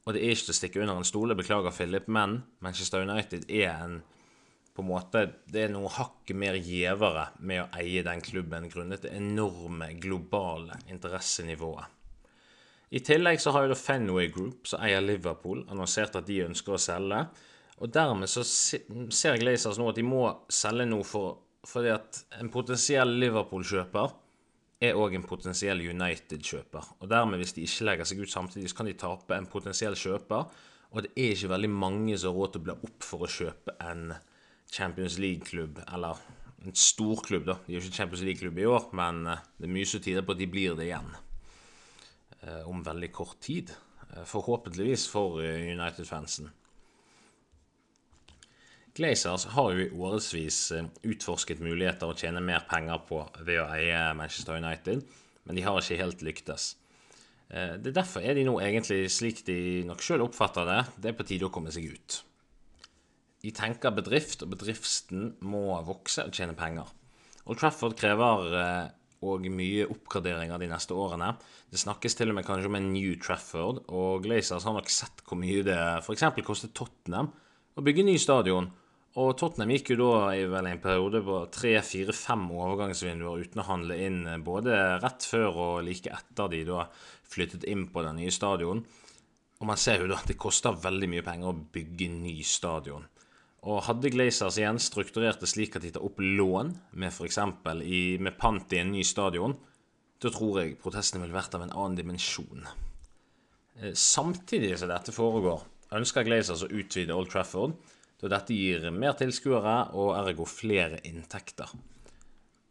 Og 0.07 0.15
det 0.15 0.23
er 0.25 0.35
ikke 0.35 0.49
til 0.49 0.55
å 0.55 0.59
stikke 0.61 0.83
under 0.83 0.99
en 0.99 1.07
stole, 1.07 1.37
beklager 1.39 1.75
Philip, 1.77 2.09
men 2.09 2.41
Manchester 2.65 3.05
United 3.05 3.47
er 3.53 3.75
en 3.77 4.01
på 4.77 4.85
en 4.85 4.91
måte, 4.91 5.25
Det 5.49 5.65
er 5.65 5.73
noe 5.73 5.89
hakket 5.89 6.37
mer 6.37 6.59
gjevere 6.61 7.31
med 7.41 7.63
å 7.63 7.69
eie 7.81 8.05
den 8.05 8.21
klubben 8.21 8.69
grunnet 8.69 9.03
det 9.03 9.15
enorme 9.17 9.93
globale 10.01 10.77
interessenivået. 10.93 11.93
I 12.91 13.01
tillegg 13.03 13.41
så 13.43 13.51
har 13.51 13.65
jo 13.65 13.73
da 13.73 13.79
Fenway 13.79 14.29
Group, 14.31 14.69
som 14.71 14.83
eier 14.87 15.03
Liverpool, 15.03 15.65
annonsert 15.73 16.21
at 16.21 16.29
de 16.29 16.45
ønsker 16.45 16.77
å 16.77 16.79
selge. 16.81 17.25
Og 17.83 17.91
dermed 17.93 18.31
så 18.31 18.45
ser 18.47 19.41
Glazers 19.41 19.81
nå 19.81 19.89
at 19.91 19.99
de 19.99 20.05
må 20.07 20.23
selge 20.53 20.87
noe 20.89 21.05
for, 21.05 21.43
fordi 21.67 21.91
at 21.93 22.23
en 22.39 22.53
potensiell 22.53 23.11
Liverpool-kjøper 23.19 24.15
er 24.87 24.97
òg 25.01 25.17
en 25.17 25.27
potensiell 25.27 25.83
United-kjøper. 25.83 26.95
Og 27.01 27.11
dermed, 27.11 27.41
hvis 27.41 27.57
de 27.57 27.67
ikke 27.67 27.89
legger 27.91 28.09
seg 28.09 28.23
ut 28.23 28.33
samtidig, 28.33 28.71
så 28.71 28.79
kan 28.79 28.89
de 28.91 28.97
tape 29.01 29.37
en 29.37 29.51
potensiell 29.51 29.97
kjøper. 29.99 30.49
Og 30.93 31.05
det 31.05 31.13
er 31.17 31.35
ikke 31.35 31.53
veldig 31.53 31.73
mange 31.73 32.17
som 32.21 32.31
har 32.31 32.39
råd 32.39 32.55
til 32.55 32.63
å 32.63 32.67
bli 32.69 32.77
opp 32.89 33.05
for 33.05 33.27
å 33.27 33.31
kjøpe 33.31 33.77
en 33.83 34.13
Champions 34.73 35.19
League-klubb, 35.19 35.81
eller 35.93 36.19
en 36.67 36.75
stor 36.75 37.23
klubb, 37.23 37.47
da. 37.47 37.59
De 37.67 37.77
er 37.77 37.83
ikke 37.85 38.01
Champions 38.01 38.25
League-klubb 38.27 38.59
i 38.59 38.69
år, 38.69 38.91
men 38.97 39.27
eh, 39.31 39.43
det 39.59 39.69
er 39.69 39.75
mye 39.77 39.89
som 39.89 40.03
tyder 40.03 40.27
på 40.27 40.35
at 40.35 40.43
de 40.43 40.51
blir 40.51 40.77
det 40.79 40.89
igjen. 40.89 41.11
Eh, 42.43 42.63
om 42.69 42.85
veldig 42.85 43.11
kort 43.15 43.39
tid. 43.45 43.73
Eh, 44.11 44.25
forhåpentligvis 44.27 45.07
for 45.13 45.41
United-fansen. 45.43 46.51
Glazers 48.97 49.45
har 49.53 49.75
jo 49.77 49.85
i 49.85 49.91
årevis 49.93 50.59
utforsket 51.05 51.61
muligheter 51.61 52.09
å 52.09 52.17
tjene 52.17 52.41
mer 52.41 52.63
penger 52.71 53.03
på 53.05 53.21
ved 53.45 53.61
å 53.61 53.67
eie 53.75 53.99
Manchester 54.17 54.57
United, 54.57 55.03
men 55.45 55.59
de 55.59 55.65
har 55.67 55.77
ikke 55.83 55.99
helt 56.01 56.25
lyktes. 56.25 56.71
Det 57.47 57.93
er 57.93 57.99
Derfor 58.01 58.25
er 58.25 58.35
de 58.35 58.47
nå 58.49 58.57
egentlig 58.65 59.05
slik 59.13 59.45
de 59.47 59.85
nok 59.87 60.01
sjøl 60.03 60.25
oppfatter 60.25 60.65
det, 60.67 60.79
det 60.97 61.13
er 61.13 61.19
på 61.21 61.29
tide 61.29 61.45
å 61.47 61.53
komme 61.53 61.71
seg 61.77 61.93
ut. 61.93 62.17
De 63.47 63.53
tenker 63.55 63.95
bedrift, 63.95 64.43
og 64.43 64.51
bedriften 64.57 65.37
må 65.47 65.69
vokse 65.87 66.25
og 66.27 66.35
tjene 66.35 66.57
penger. 66.59 66.89
Old 67.47 67.61
Trafford 67.61 67.95
krever 67.95 68.49
og 69.27 69.47
mye 69.55 69.87
oppgraderinger 69.87 70.59
de 70.59 70.69
neste 70.71 70.97
årene. 70.99 71.29
Det 71.71 71.79
snakkes 71.79 72.19
til 72.19 72.33
og 72.33 72.39
med 72.41 72.47
kanskje 72.49 72.71
om 72.73 72.79
en 72.81 72.89
New 72.91 73.15
Trafford, 73.23 73.85
og 73.87 74.27
Glazers 74.27 74.67
har 74.67 74.75
nok 74.75 74.91
sett 74.91 75.23
hvor 75.23 75.39
mye 75.39 75.63
det 75.67 75.79
f.eks. 76.03 76.27
kostet 76.43 76.75
Tottenham 76.75 77.31
å 77.77 77.87
bygge 77.87 78.07
ny 78.09 78.17
stadion. 78.19 78.69
Og 79.17 79.33
Tottenham 79.39 79.73
gikk 79.73 79.95
jo 79.95 80.01
da 80.03 80.35
i 80.37 80.43
vel 80.51 80.69
en 80.69 80.83
periode 80.83 81.23
på 81.25 81.39
tre, 81.55 81.79
fire, 81.87 82.13
fem 82.13 82.45
overgangsvinduer 82.53 83.47
uten 83.47 83.63
å 83.63 83.69
handle 83.71 83.97
inn 84.05 84.21
både 84.45 84.99
rett 85.01 85.25
før 85.25 85.63
og 85.71 85.87
like 85.87 86.13
etter 86.13 86.51
de 86.53 86.67
da 86.69 86.85
flyttet 87.31 87.65
inn 87.71 87.87
på 87.95 88.05
den 88.05 88.19
nye 88.21 88.35
stadion. 88.35 88.83
Og 89.57 89.71
man 89.71 89.81
ser 89.81 90.03
jo 90.03 90.11
da 90.11 90.19
at 90.19 90.29
det 90.29 90.37
koster 90.41 90.77
veldig 90.83 91.09
mye 91.15 91.25
penger 91.25 91.55
å 91.55 91.61
bygge 91.79 92.11
ny 92.13 92.41
stadion. 92.45 93.07
Og 93.67 93.83
hadde 93.89 94.13
Glazers 94.15 94.61
igjen 94.61 94.79
strukturert 94.79 95.41
det 95.43 95.49
slik 95.51 95.75
at 95.75 95.83
de 95.83 95.91
tar 95.97 96.05
opp 96.07 96.21
lån 96.23 96.71
med 96.95 97.11
f.eks. 97.11 97.41
med 98.23 98.37
pant 98.39 98.75
i 98.77 98.79
en 98.79 98.93
ny 98.95 99.03
stadion, 99.07 99.57
da 100.23 100.31
tror 100.33 100.61
jeg 100.63 100.77
protestene 100.81 101.25
ville 101.25 101.35
vært 101.35 101.57
av 101.59 101.65
en 101.65 101.75
annen 101.75 101.99
dimensjon. 101.99 102.63
Eh, 103.83 103.93
samtidig 103.93 104.77
som 104.79 104.89
dette 104.89 105.13
foregår, 105.13 105.67
ønsker 105.99 106.25
Glazers 106.27 106.63
å 106.65 106.71
utvide 106.71 107.15
Old 107.15 107.33
Trafford, 107.33 107.75
da 108.23 108.31
dette 108.33 108.55
gir 108.57 108.87
mer 108.95 109.19
tilskuere 109.19 109.91
og 109.99 110.15
ergo 110.17 110.47
flere 110.49 111.03
inntekter. 111.05 111.75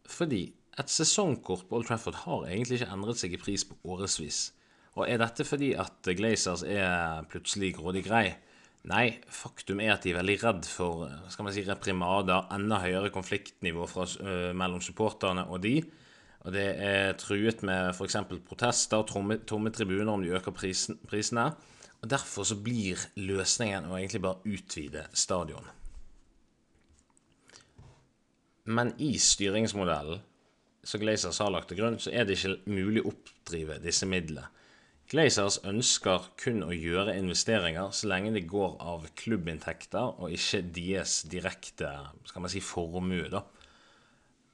Fordi 0.09 0.47
et 0.79 0.91
sesongkort 0.91 1.67
på 1.67 1.77
Old 1.77 1.89
Trafford 1.89 2.23
har 2.23 2.47
egentlig 2.47 2.81
ikke 2.81 2.95
endret 2.95 3.19
seg 3.19 3.35
i 3.35 3.41
pris 3.41 3.67
på 3.67 3.77
årevis. 3.83 4.47
Og 4.95 5.09
er 5.09 5.19
dette 5.19 5.43
fordi 5.43 5.73
at 5.75 6.07
Glazers 6.15 6.63
er 6.63 7.27
plutselig 7.29 7.75
grådig 7.77 8.05
grei? 8.07 8.29
Nei, 8.85 9.15
faktum 9.33 9.79
er 9.81 9.95
at 9.95 10.03
de 10.05 10.11
er 10.11 10.19
veldig 10.19 10.35
redd 10.43 10.67
for 10.69 11.07
skal 11.33 11.47
man 11.47 11.55
si, 11.55 11.63
reprimader, 11.65 12.49
enda 12.53 12.77
høyere 12.83 13.09
konfliktnivå 13.13 13.87
fra, 13.89 14.05
uh, 14.21 14.51
mellom 14.57 14.83
supporterne 14.85 15.47
og 15.49 15.63
de. 15.63 15.79
Og 16.45 16.53
det 16.53 16.65
er 16.85 17.15
truet 17.17 17.63
med 17.65 17.95
f.eks. 17.95 18.19
protester 18.45 19.01
tomme, 19.09 19.39
tomme, 19.49 19.71
tribuner 19.73 20.11
om 20.13 20.21
de 20.21 20.35
øker 20.37 20.53
prisen, 20.53 20.99
prisene. 21.09 21.47
Og 22.03 22.11
Derfor 22.11 22.45
så 22.45 22.59
blir 22.61 23.01
løsningen 23.17 23.87
å 23.89 23.97
egentlig 23.97 24.21
bare 24.21 24.53
utvide 24.53 25.07
stadion. 25.17 25.65
Men 28.69 28.93
i 29.01 29.15
styringsmodellen 29.17 30.21
som 30.85 31.01
Glazers 31.01 31.41
har 31.41 31.49
lagt 31.49 31.71
til 31.71 31.79
grunn, 31.79 31.97
så 31.97 32.13
er 32.13 32.25
det 32.25 32.37
ikke 32.37 32.59
mulig 32.69 33.01
å 33.01 33.09
oppdrive 33.09 33.79
disse 33.81 34.05
midlene. 34.09 34.45
Glazers 35.05 35.59
ønsker 35.69 36.31
kun 36.41 36.63
å 36.65 36.71
gjøre 36.73 37.13
investeringer 37.19 37.91
så 37.93 38.09
lenge 38.09 38.31
det 38.33 38.47
går 38.49 38.79
av 38.81 39.05
klubbinntekter 39.19 40.17
og 40.17 40.33
ikke 40.33 40.63
deres 40.73 41.19
direkte 41.29 41.91
skal 42.25 42.41
man 42.41 42.51
si, 42.51 42.61
formue. 42.63 43.27
da. 43.29 43.43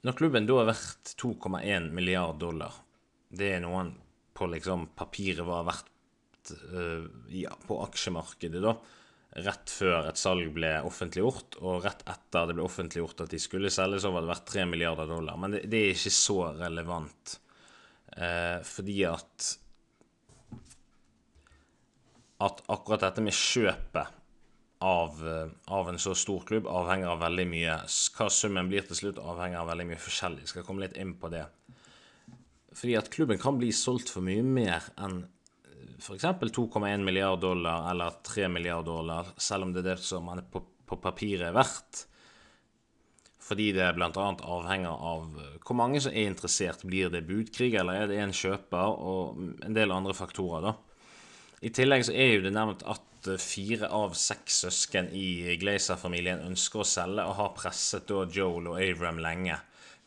Når 0.04 0.18
klubben 0.20 0.50
da 0.50 0.58
er 0.60 0.72
verdt 0.74 1.14
2,1 1.22 1.88
milliard 1.96 2.40
dollar, 2.42 2.82
det 3.32 3.54
er 3.56 3.64
noen 3.64 3.94
på 4.36 4.50
liksom 4.52 4.90
papiret 4.98 5.48
var 5.48 5.70
verdt 5.70 6.52
uh, 6.74 7.08
ja, 7.32 7.54
på 7.68 7.80
aksjemarkedet 7.86 8.64
da, 8.64 8.76
rett 9.46 9.72
før 9.72 10.10
et 10.10 10.20
salg 10.20 10.52
ble 10.52 10.74
offentliggjort, 10.84 11.62
og 11.64 11.86
rett 11.86 12.04
etter 12.12 12.50
det 12.50 12.58
ble 12.58 12.66
offentliggjort 12.66 13.24
at 13.24 13.32
de 13.32 13.40
skulle 13.40 13.72
selge, 13.72 14.02
så 14.04 14.12
var 14.12 14.26
det 14.26 14.34
verdt 14.34 14.50
3 14.52 14.68
milliarder 14.68 15.08
dollar. 15.08 15.40
Men 15.40 15.56
det, 15.56 15.64
det 15.72 15.86
er 15.86 15.96
ikke 15.96 16.16
så 16.18 16.40
relevant. 16.60 17.38
Uh, 18.12 18.60
fordi 18.68 18.98
at 19.08 19.54
at 22.42 22.64
akkurat 22.74 23.06
dette 23.06 23.24
med 23.24 23.36
kjøpet 23.36 24.18
av, 24.82 25.18
eh, 25.28 25.74
av, 25.74 25.90
en 25.90 26.00
så 26.02 26.16
stor 26.18 26.42
klubb 26.48 26.68
avhenger 26.68 27.14
av 27.14 27.22
veldig 27.22 27.48
mye. 27.48 27.76
Hva 28.18 28.30
summen 28.34 28.70
blir 28.72 28.88
til 28.88 28.98
slutt, 28.98 29.22
avhenger 29.22 29.62
av 29.62 29.70
veldig 29.70 29.92
mye 29.92 30.02
forskjellig. 30.02 30.48
Skal 30.50 30.66
komme 30.66 30.86
litt 30.86 30.98
inn 30.98 31.14
på 31.22 31.30
det. 31.30 31.46
Fordi 32.74 32.98
at 32.98 33.12
klubben 33.14 33.38
kan 33.38 33.60
bli 33.60 33.70
solgt 33.76 34.10
for 34.10 34.26
mye 34.26 34.44
mer 34.44 34.88
enn 34.98 35.26
f.eks. 36.02 36.24
2,1 36.26 37.04
milliard 37.06 37.42
dollar 37.44 37.92
eller 37.92 38.16
3 38.26 38.48
milliard 38.50 38.86
dollar, 38.86 39.36
selv 39.38 39.68
om 39.68 39.74
det 39.74 39.84
er 39.84 39.92
det 39.92 40.00
som 40.02 40.26
man 40.26 40.42
på, 40.50 40.64
på 40.88 40.98
papiret 40.98 41.52
er 41.52 41.54
verdt. 41.54 42.08
Fordi 43.42 43.72
det 43.76 43.92
bl.a. 43.98 44.10
avhenger 44.10 44.96
av 44.96 45.28
hvor 45.62 45.78
mange 45.78 46.02
som 46.02 46.14
er 46.14 46.30
interessert. 46.32 46.86
Blir 46.88 47.12
det 47.14 47.28
budkrig, 47.28 47.76
eller 47.76 48.02
er 48.02 48.10
det 48.10 48.18
en 48.24 48.34
kjøper, 48.34 48.98
og 48.98 49.42
en 49.62 49.78
del 49.78 49.94
andre 49.94 50.16
faktorer, 50.18 50.72
da. 50.72 50.91
I 51.62 51.70
tillegg 51.70 52.08
så 52.08 52.14
er 52.18 52.32
jo 52.36 52.46
det 52.46 52.54
nevnt 52.56 52.82
at 52.90 53.28
eh, 53.30 53.42
fire 53.42 53.92
av 53.94 54.16
seks 54.18 54.64
søsken 54.64 55.12
i 55.14 55.58
Glazer-familien 55.62 56.42
ønsker 56.48 56.82
å 56.82 56.88
selge, 56.88 57.26
og 57.28 57.38
har 57.38 57.52
presset 57.58 58.08
da 58.10 58.24
Joel 58.26 58.72
og 58.72 58.80
Avram 58.82 59.22
lenge. 59.22 59.60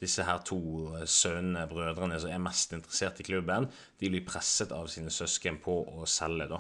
Disse 0.03 0.27
her 0.27 0.41
to 0.47 0.59
eh, 0.97 1.05
sønnene, 1.07 1.69
brødrene, 1.71 2.19
som 2.19 2.33
er 2.35 2.43
mest 2.43 2.75
interessert 2.75 3.23
i 3.23 3.29
klubben, 3.29 3.69
de 4.03 4.11
blir 4.11 4.27
presset 4.27 4.75
av 4.75 4.91
sine 4.91 5.15
søsken 5.15 5.61
på 5.63 5.79
å 5.95 6.09
selge, 6.11 6.49
da. 6.51 6.59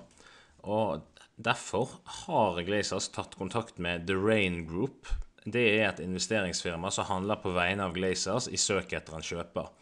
Og 0.70 1.02
derfor 1.42 1.98
har 2.22 2.62
Glazers 2.62 3.10
tatt 3.12 3.34
kontakt 3.40 3.82
med 3.82 4.06
The 4.06 4.14
Rain 4.14 4.62
Group. 4.68 5.10
Det 5.44 5.64
er 5.74 5.88
et 5.88 6.04
investeringsfirma 6.06 6.94
som 6.94 7.10
handler 7.10 7.42
på 7.42 7.50
vegne 7.56 7.90
av 7.90 7.98
Glazers 7.98 8.46
i 8.46 8.60
søk 8.62 8.94
etter 8.94 9.18
en 9.18 9.26
kjøper. 9.26 9.74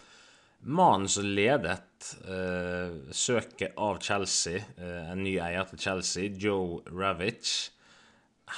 Mannen 0.64 1.08
som 1.08 1.26
ledet 1.26 2.16
eh, 2.22 2.92
søket 3.10 3.74
av 3.76 3.98
Chelsea, 3.98 4.60
eh, 4.78 5.10
en 5.10 5.24
ny 5.24 5.34
eier 5.42 5.66
til 5.66 5.80
Chelsea, 5.82 6.30
Joe 6.38 6.78
Ravitch, 6.86 7.72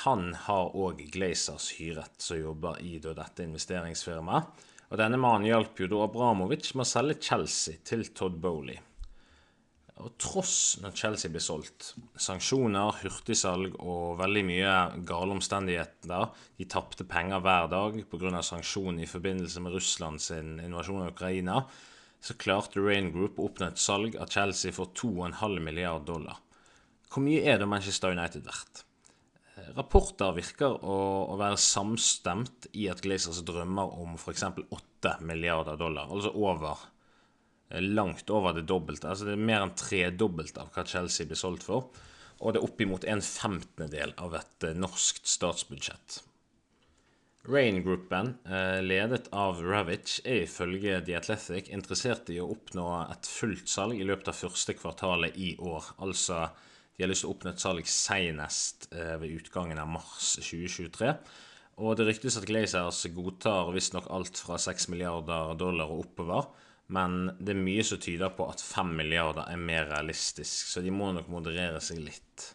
han 0.05 0.35
har 0.45 0.75
òg 0.77 1.01
Glazers 1.15 1.71
hyret, 1.79 2.19
som 2.21 2.37
jobber 2.37 2.83
i 2.85 2.99
da, 3.01 3.15
dette 3.17 3.47
investeringsfirmaet. 3.47 4.65
Og 4.91 5.01
denne 5.01 5.17
mannen 5.17 5.49
hjalp 5.49 5.81
jo 5.81 5.89
da 5.91 6.03
Abramovic 6.05 6.75
med 6.75 6.85
å 6.85 6.91
selge 6.91 7.23
Chelsea 7.25 7.81
til 7.89 8.05
Todd 8.13 8.37
Bowley. 8.43 8.77
Og 10.05 10.13
tross 10.21 10.77
når 10.83 10.99
Chelsea 10.99 11.33
blir 11.33 11.43
solgt, 11.43 11.95
sanksjoner, 12.21 12.99
hurtigsalg 13.01 13.79
og 13.79 14.19
veldig 14.19 14.45
mye 14.45 14.75
gale 15.07 15.37
omstendigheter 15.39 16.33
De 16.59 16.67
tapte 16.69 17.07
penger 17.09 17.41
hver 17.41 17.71
dag 17.73 18.01
pga. 18.11 18.43
sanksjoner 18.43 19.07
i 19.07 19.11
forbindelse 19.11 19.63
med 19.63 19.73
Russlands 19.73 20.31
invasjon 20.35 21.07
av 21.07 21.15
Ukraina. 21.15 21.63
Så 22.25 22.39
klarte 22.41 22.81
Rain 22.81 23.11
Group 23.13 23.37
å 23.39 23.51
oppnå 23.51 23.69
et 23.69 23.81
salg 23.81 24.17
av 24.17 24.33
Chelsea 24.33 24.73
for 24.73 24.95
2,5 24.97 25.61
milliard 25.61 26.07
dollar. 26.09 26.41
Hvor 27.13 27.23
mye 27.23 27.45
er 27.45 27.61
da 27.61 27.69
Manchester 27.69 28.15
United 28.17 28.47
verdt? 28.47 28.85
Rapporter 29.77 30.33
virker 30.35 30.73
å, 30.83 30.97
å 31.31 31.37
være 31.39 31.61
samstemt 31.61 32.71
i 32.75 32.89
at 32.91 33.05
Glazers 33.05 33.43
drømmer 33.47 33.93
om 34.01 34.17
f.eks. 34.17 34.49
8 34.65 35.15
milliarder 35.29 35.79
dollar, 35.79 36.09
altså 36.11 36.33
over 36.35 36.89
langt 37.81 38.31
over 38.31 38.55
det 38.57 38.67
dobbelte. 38.69 39.09
Altså 39.09 39.29
det 39.29 39.37
er 39.37 39.47
mer 39.51 39.65
enn 39.65 39.77
tredobbelt 39.79 40.59
av 40.61 40.73
hva 40.75 40.85
Chelsea 40.89 41.29
blir 41.29 41.39
solgt 41.39 41.67
for. 41.67 41.91
Og 42.41 42.53
det 42.53 42.61
er 42.61 42.67
oppimot 42.67 43.07
en 43.09 43.23
femtendedel 43.25 44.15
av 44.21 44.35
et 44.37 44.67
eh, 44.67 44.77
norskt 44.77 45.29
statsbudsjett. 45.31 46.23
Rain-gruppen, 47.45 48.35
eh, 48.49 48.83
ledet 48.83 49.29
av 49.33 49.59
Ravitch, 49.61 50.21
er 50.25 50.47
ifølge 50.47 51.01
The 51.05 51.19
Athletic 51.19 51.69
interessert 51.69 52.31
i 52.33 52.39
å 52.41 52.49
oppnå 52.55 52.87
et 53.13 53.29
fullt 53.29 53.69
salg 53.69 54.01
i 54.01 54.07
løpet 54.07 54.31
av 54.33 54.39
første 54.39 54.73
kvartalet 54.79 55.37
i 55.37 55.51
år. 55.61 55.91
Altså 56.01 56.47
de 56.97 57.05
har 57.05 57.11
lyst 57.11 57.25
til 57.25 57.29
å 57.29 57.35
oppnå 57.35 57.53
et 57.53 57.61
salg 57.61 57.91
senest 57.91 58.89
eh, 58.95 59.17
ved 59.21 59.35
utgangen 59.43 59.81
av 59.83 59.91
mars 59.93 60.37
2023. 60.39 61.11
Og 61.85 61.97
det 61.99 62.07
ryktes 62.09 62.39
at 62.39 62.47
Glazers 62.49 63.03
godtar 63.13 63.73
visstnok 63.75 64.09
alt 64.15 64.41
fra 64.41 64.57
6 64.63 64.89
milliarder 64.95 65.53
dollar 65.61 65.93
og 65.93 66.07
oppover. 66.07 66.49
Men 66.95 67.35
det 67.41 67.53
er 67.53 67.61
mye 67.61 67.85
som 67.85 68.01
tyder 68.01 68.33
på 68.37 68.47
at 68.49 68.63
5 68.63 68.97
milliarder 69.03 69.51
er 69.51 69.61
mer 69.61 69.89
realistisk, 69.91 70.69
så 70.71 70.81
de 70.85 70.93
må 70.95 71.11
nok 71.17 71.29
moderere 71.33 71.81
seg 71.83 72.01
litt. 72.05 72.49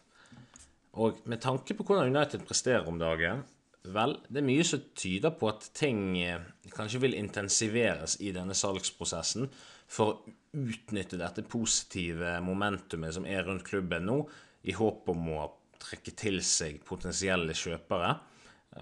Og 0.98 1.22
med 1.30 1.42
tanke 1.42 1.76
på 1.78 1.86
hvordan 1.86 2.10
United 2.14 2.42
presterer 2.48 2.88
om 2.90 2.98
dagen, 2.98 3.44
vel, 3.84 4.16
det 4.28 4.42
er 4.42 4.46
mye 4.46 4.64
som 4.66 4.82
tyder 4.96 5.32
på 5.36 5.48
at 5.50 5.70
ting 5.76 6.18
eh, 6.20 6.42
kanskje 6.74 7.02
vil 7.06 7.16
intensiveres 7.18 8.18
i 8.20 8.32
denne 8.36 8.56
salgsprosessen 8.56 9.48
for 9.90 10.12
å 10.12 10.34
utnytte 10.60 11.18
dette 11.20 11.46
positive 11.46 12.36
momentumet 12.44 13.14
som 13.16 13.26
er 13.26 13.44
rundt 13.46 13.66
klubben 13.66 14.08
nå, 14.08 14.20
i 14.68 14.74
håp 14.76 15.08
om 15.08 15.30
å 15.32 15.46
trekke 15.80 16.12
til 16.18 16.42
seg 16.44 16.82
potensielle 16.84 17.54
kjøpere. 17.56 18.10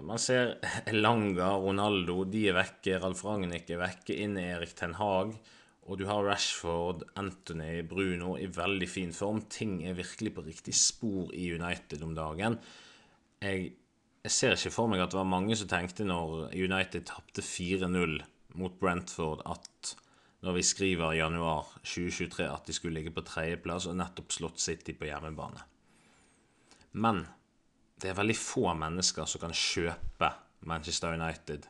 Man 0.05 0.21
ser 0.21 0.57
Elanga, 0.91 1.53
Ronaldo, 1.57 2.23
de 2.29 2.49
er 2.51 2.57
vekke. 2.59 2.99
Ralf 3.01 3.23
Ragnhild 3.25 3.71
er 3.73 3.81
vekke. 3.81 4.17
Inn 4.25 4.37
i 4.37 4.49
Erik 4.51 4.75
Ten 4.77 4.97
Hag. 4.99 5.33
Og 5.89 5.97
du 5.97 6.05
har 6.05 6.21
Rashford, 6.21 7.07
Anthony, 7.17 7.81
Bruno 7.89 8.35
i 8.37 8.45
veldig 8.53 8.89
fin 8.89 9.13
form. 9.15 9.41
Ting 9.49 9.79
er 9.87 9.97
virkelig 9.97 10.35
på 10.35 10.45
riktig 10.45 10.75
spor 10.77 11.33
i 11.33 11.47
United 11.55 12.03
om 12.05 12.13
dagen. 12.17 12.59
Jeg, 13.41 13.71
jeg 14.25 14.35
ser 14.35 14.55
ikke 14.55 14.73
for 14.75 14.91
meg 14.91 15.01
at 15.03 15.13
det 15.13 15.19
var 15.19 15.31
mange 15.31 15.55
som 15.55 15.69
tenkte 15.71 16.07
når 16.07 16.51
United 16.51 17.07
tapte 17.07 17.43
4-0 17.45 18.19
mot 18.59 18.75
Brentford, 18.81 19.43
at 19.47 19.95
når 20.43 20.55
vi 20.55 20.63
skriver 20.63 21.17
januar 21.17 21.67
2023 21.83 22.47
at 22.47 22.67
de 22.67 22.75
skulle 22.75 22.99
ligge 22.99 23.13
på 23.15 23.23
tredjeplass 23.27 23.87
og 23.89 23.97
nettopp 23.99 24.35
slått 24.35 24.63
City 24.63 24.95
på 24.95 25.07
hjemmebane. 25.09 25.63
Men 26.99 27.25
det 27.99 28.11
er 28.11 28.19
veldig 28.19 28.37
få 28.39 28.71
mennesker 28.79 29.27
som 29.27 29.43
kan 29.43 29.55
kjøpe 29.55 30.31
Manchester 30.67 31.15
United 31.15 31.67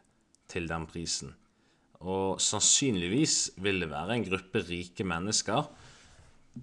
til 0.50 0.70
den 0.70 0.86
prisen. 0.90 1.34
Og 2.00 2.40
sannsynligvis 2.42 3.60
vil 3.62 3.82
det 3.84 3.90
være 3.92 4.16
en 4.16 4.26
gruppe 4.26 4.62
rike 4.66 5.06
mennesker, 5.06 5.66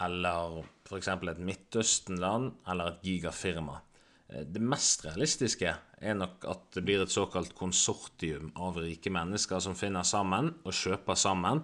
eller 0.03 0.63
f.eks. 0.87 1.11
et 1.13 1.43
Midtøsten-land, 1.43 2.55
eller 2.71 2.95
et 2.95 3.05
gigafirma. 3.05 3.81
Det 4.27 4.59
mest 4.59 5.05
realistiske 5.07 5.71
er 6.03 6.17
nok 6.19 6.45
at 6.51 6.65
det 6.75 6.83
blir 6.87 7.05
et 7.05 7.13
såkalt 7.13 7.55
konsortium 7.55 8.51
av 8.59 8.81
rike 8.83 9.13
mennesker 9.15 9.63
som 9.63 9.77
finner 9.79 10.07
sammen 10.07 10.51
og 10.65 10.75
kjøper 10.75 11.19
sammen. 11.19 11.63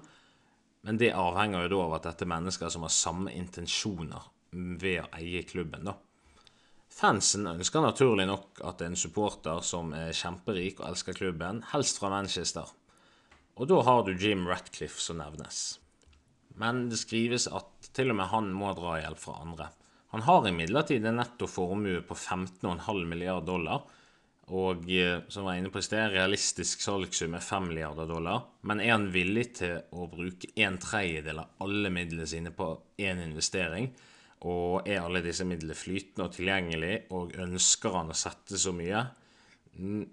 Men 0.87 0.99
det 0.99 1.11
avhenger 1.19 1.67
jo 1.67 1.73
da 1.75 1.81
av 1.87 1.97
at 1.99 2.07
dette 2.11 2.27
er 2.27 2.33
mennesker 2.33 2.71
som 2.71 2.87
har 2.87 2.95
samme 2.95 3.35
intensjoner 3.35 4.31
ved 4.53 5.03
å 5.03 5.11
eie 5.19 5.43
klubben. 5.49 5.91
da. 5.91 5.97
Fansen 6.93 7.49
ønsker 7.49 7.83
naturlig 7.83 8.27
nok 8.29 8.61
at 8.69 8.83
en 8.85 8.99
supporter 9.01 9.63
som 9.65 9.95
er 9.97 10.13
kjemperik 10.15 10.81
og 10.81 10.91
elsker 10.91 11.17
klubben, 11.17 11.63
helst 11.73 11.99
fra 11.99 12.11
Manchester. 12.13 12.69
Og 13.57 13.69
da 13.69 13.81
har 13.87 14.03
du 14.05 14.13
Jim 14.13 14.45
Ratcliffe 14.49 15.01
som 15.01 15.19
nevnes. 15.19 15.79
Men 16.61 16.89
det 16.91 17.01
skrives 17.01 17.49
at 17.49 17.91
til 17.97 18.13
og 18.13 18.19
med 18.21 18.31
han 18.33 18.53
må 18.55 18.75
dra 18.77 18.99
hjelp 19.01 19.21
fra 19.23 19.39
andre. 19.41 19.71
Han 20.13 20.23
har 20.27 20.47
imidlertid 20.49 21.07
en 21.09 21.17
netto 21.17 21.49
formue 21.49 22.03
på 22.05 22.15
15,5 22.15 23.05
milliarder 23.09 23.47
dollar, 23.49 23.85
og 24.53 24.89
eh, 24.93 25.23
som 25.33 25.47
var 25.47 25.57
inne 25.57 25.71
på 25.73 25.81
i 25.81 25.87
sted, 25.87 26.11
realistisk 26.13 26.83
salgssum 26.85 27.37
er 27.39 27.45
5 27.45 27.71
milliarder 27.71 28.11
dollar. 28.11 28.43
Men 28.69 28.83
er 28.85 28.93
han 28.93 29.07
villig 29.15 29.47
til 29.63 29.79
å 29.97 30.09
bruke 30.13 30.51
en 30.61 30.77
tredjedel 30.83 31.41
av 31.41 31.65
alle 31.65 31.93
midlene 31.95 32.27
sine 32.29 32.53
på 32.53 32.75
én 33.01 33.23
investering? 33.25 33.89
Og 34.51 34.89
er 34.91 35.01
alle 35.01 35.23
disse 35.25 35.47
midlene 35.49 35.79
flytende 35.79 36.27
og 36.27 36.37
tilgjengelig, 36.37 36.95
og 37.17 37.33
ønsker 37.41 37.97
han 37.97 38.13
å 38.13 38.19
sette 38.19 38.61
så 38.61 38.75
mye? 38.77 39.07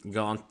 Garant 0.05 0.47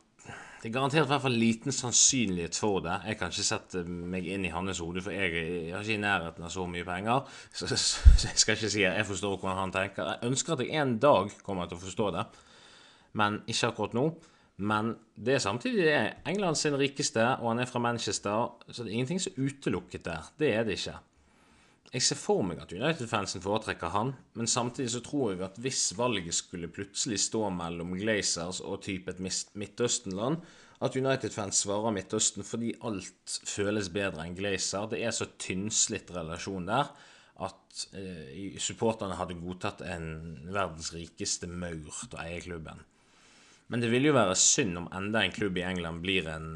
det 0.59 0.69
er 0.69 0.75
garantert 0.75 1.07
i 1.07 1.11
hvert 1.13 1.23
fall 1.23 1.37
liten 1.39 1.75
sannsynlighet 1.75 2.57
for 2.59 2.81
det. 2.83 2.97
Jeg 3.07 3.19
kan 3.21 3.31
ikke 3.31 3.47
sette 3.47 3.83
meg 3.87 4.27
inn 4.27 4.47
i 4.49 4.51
hans 4.51 4.81
hode, 4.83 5.03
for 5.05 5.15
jeg, 5.15 5.31
jeg 5.39 5.75
har 5.75 5.85
ikke 5.87 5.95
i 5.95 6.03
nærheten 6.03 6.47
av 6.49 6.51
så 6.51 6.65
mye 6.67 6.87
penger. 6.87 7.29
Så, 7.53 7.69
så, 7.71 7.79
så, 7.79 8.27
jeg 8.27 8.43
skal 8.43 8.59
ikke 8.59 8.73
si 8.75 8.83
at 8.83 8.99
jeg 8.99 9.07
forstår 9.07 9.37
hvordan 9.37 9.61
han 9.63 9.75
tenker. 9.75 10.11
Jeg 10.17 10.33
ønsker 10.33 10.57
at 10.57 10.65
jeg 10.65 10.83
en 10.83 10.97
dag 11.03 11.31
kommer 11.47 11.71
til 11.71 11.79
å 11.79 11.85
forstå 11.85 12.11
det, 12.17 12.27
men 13.23 13.39
ikke 13.47 13.71
akkurat 13.71 13.95
nå. 13.99 14.09
Men 14.59 14.97
det 15.15 15.37
er 15.37 15.45
samtidig 15.45 15.85
det 15.87 15.95
er 15.95 16.09
England 16.27 16.59
sin 16.59 16.75
rikeste, 16.75 17.23
og 17.39 17.53
han 17.53 17.63
er 17.63 17.71
fra 17.71 17.83
Manchester, 17.83 18.57
så 18.67 18.83
det 18.83 18.91
er 18.91 18.97
ingenting 18.99 19.23
som 19.23 19.37
er 19.37 19.53
utelukket 19.53 20.09
der. 20.11 20.33
Det 20.43 20.51
er 20.57 20.67
det 20.67 20.81
ikke. 20.81 20.97
Jeg 21.89 22.05
ser 22.05 22.19
for 22.21 22.45
meg 22.45 22.59
at 22.61 22.73
United-fansen 22.75 23.41
foretrekker 23.41 23.95
han, 23.95 24.13
men 24.37 24.51
samtidig 24.51 24.91
så 24.93 25.01
tror 25.05 25.31
jeg 25.33 25.45
at 25.47 25.61
hvis 25.65 25.95
valget 25.97 26.37
skulle 26.37 26.69
plutselig 26.69 27.23
stå 27.23 27.47
mellom 27.55 27.95
Glazers 27.97 28.61
og 28.61 28.83
type 28.85 29.15
et 29.15 29.23
Midtøsten-land, 29.23 30.43
at 30.85 30.97
United-fans 30.97 31.65
svarer 31.65 31.95
Midtøsten 31.95 32.45
fordi 32.47 32.75
alt 32.87 33.39
føles 33.49 33.89
bedre 33.91 34.27
enn 34.27 34.37
Glazer. 34.39 34.87
Det 34.93 35.01
er 35.03 35.15
så 35.17 35.27
tynnslitt 35.41 36.13
relasjon 36.15 36.69
der 36.69 36.93
at 37.43 37.87
eh, 37.97 38.59
supporterne 38.63 39.17
hadde 39.19 39.39
godtatt 39.41 39.83
en 39.87 40.07
verdens 40.53 40.93
rikeste 40.95 41.49
maur 41.51 42.05
til 42.05 42.19
å 42.19 42.23
eie 42.27 42.43
klubben. 42.45 42.85
Men 43.69 43.83
det 43.83 43.91
vil 43.93 44.09
jo 44.09 44.17
være 44.17 44.37
synd 44.39 44.79
om 44.81 44.91
enda 44.97 45.23
en 45.25 45.35
klubb 45.35 45.59
i 45.61 45.67
England 45.67 46.05
blir 46.05 46.29
en 46.31 46.51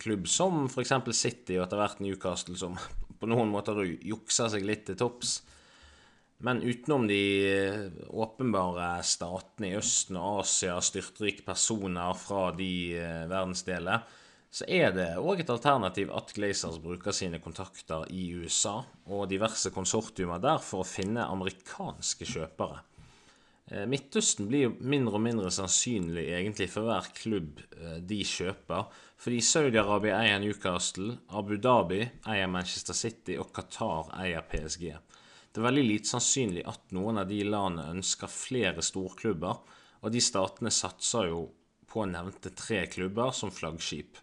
klubb 0.00 0.28
som 0.30 0.64
f.eks. 0.68 0.94
City 1.12 1.58
og 1.58 1.66
etter 1.66 1.80
hvert 1.80 2.00
Newcastle, 2.02 2.56
som 2.58 2.78
på 3.24 3.30
noen 3.32 3.50
måter 3.52 3.80
jukser 3.84 4.52
seg 4.52 4.66
litt 4.68 4.84
til 4.88 5.00
topps. 5.00 5.38
Men 6.44 6.60
utenom 6.60 7.06
de 7.08 7.22
eh, 7.48 7.86
åpenbare 8.12 8.98
statene 9.06 9.70
i 9.70 9.78
Østen 9.78 10.18
og 10.20 10.42
Asia, 10.42 10.76
styrtrike 10.84 11.46
personer 11.46 12.12
fra 12.20 12.50
de 12.56 12.70
verdensdeler, 13.30 14.04
så 14.54 14.66
er 14.70 14.92
det 14.94 15.08
òg 15.18 15.40
et 15.42 15.50
alternativ 15.50 16.12
at 16.14 16.30
Glazers 16.36 16.76
bruker 16.82 17.14
sine 17.16 17.40
kontakter 17.42 18.04
i 18.14 18.28
USA 18.38 18.76
og 19.10 19.26
diverse 19.32 19.72
konsortiumer 19.74 20.42
der 20.42 20.60
for 20.62 20.84
å 20.84 20.86
finne 20.86 21.24
amerikanske 21.26 22.28
kjøpere. 22.28 22.84
Eh, 23.70 23.86
Midtøsten 23.88 24.48
blir 24.50 24.66
jo 24.66 24.74
mindre 24.80 25.18
og 25.18 25.24
mindre 25.24 25.50
sannsynlig 25.54 26.26
egentlig 26.36 26.68
for 26.72 26.88
hver 26.88 27.08
klubb 27.16 27.62
de 28.04 28.20
kjøper, 28.28 28.90
fordi 29.20 29.40
Saudi-Arabia 29.40 30.18
eier 30.20 30.40
Newcastle, 30.42 31.18
Abu 31.32 31.56
Dhabi 31.56 32.02
eier 32.28 32.50
Manchester 32.50 32.96
City 32.96 33.38
og 33.40 33.54
Qatar 33.56 34.12
eier 34.20 34.44
PSG. 34.50 34.90
Det 35.54 35.62
er 35.62 35.68
veldig 35.68 35.84
lite 35.86 36.10
sannsynlig 36.10 36.64
at 36.66 36.92
noen 36.96 37.20
av 37.22 37.28
de 37.30 37.38
landene 37.46 37.92
ønsker 37.94 38.32
flere 38.32 38.82
storklubber, 38.82 39.60
og 40.02 40.12
de 40.12 40.20
statene 40.20 40.72
satser 40.74 41.28
jo 41.30 41.44
på 41.88 42.04
nevnte 42.10 42.50
tre 42.58 42.80
klubber 42.90 43.30
som 43.30 43.52
flaggskip. 43.54 44.18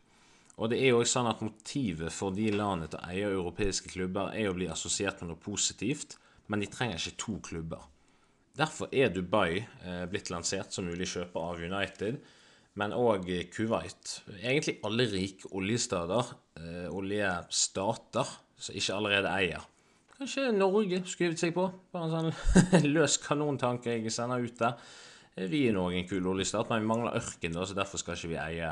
Og 0.59 0.69
det 0.69 0.81
er 0.81 0.91
jo 0.91 0.99
også 0.99 1.15
sånn 1.15 1.29
at 1.31 1.41
Motivet 1.45 2.11
for 2.13 2.35
de 2.35 2.49
landene 2.51 2.91
til 2.91 2.99
å 2.99 3.13
eie 3.13 3.31
europeiske 3.31 3.93
klubber 3.93 4.35
er 4.35 4.51
å 4.51 4.57
bli 4.57 4.67
assosiert 4.69 5.23
med 5.23 5.31
noe 5.31 5.41
positivt, 5.41 6.17
men 6.51 6.61
de 6.61 6.69
trenger 6.69 6.99
ikke 6.99 7.23
to 7.23 7.37
klubber. 7.47 7.87
Derfor 8.57 8.91
er 8.91 9.13
Dubai 9.13 9.61
eh, 9.61 10.05
blitt 10.11 10.29
lansert 10.33 10.75
som 10.75 10.89
mulig 10.89 11.07
kjøper 11.13 11.51
av 11.51 11.61
United 11.63 12.21
men 12.79 12.93
òg 12.95 13.27
Kuwait. 13.51 14.13
Egentlig 14.39 14.77
alle 14.87 15.07
rike 15.11 15.49
oljestater, 15.57 16.33
eh, 16.59 16.87
oljestater, 16.87 18.35
som 18.61 18.77
ikke 18.77 18.95
allerede 18.95 19.33
eier. 19.35 19.65
Kanskje 20.17 20.51
Norge 20.53 21.01
skulle 21.09 21.37
seg 21.37 21.53
på. 21.55 21.65
Bare 21.91 22.07
en 22.07 22.31
sånn 22.31 22.91
løs 22.95 23.17
kanontanke 23.23 23.97
jeg 23.97 24.13
sender 24.13 24.43
ut 24.43 24.59
der. 24.59 24.77
Vi 25.51 25.65
er 25.67 25.75
nå 25.75 25.89
en 25.89 26.07
kul 26.07 26.27
oljestat, 26.27 26.69
men 26.69 26.83
vi 26.83 26.89
mangler 26.91 27.17
ørken, 27.17 27.55
da, 27.55 27.65
så 27.65 27.75
derfor 27.75 27.99
skal 27.99 28.17
ikke 28.17 28.33
vi 28.33 28.39
eie, 28.39 28.71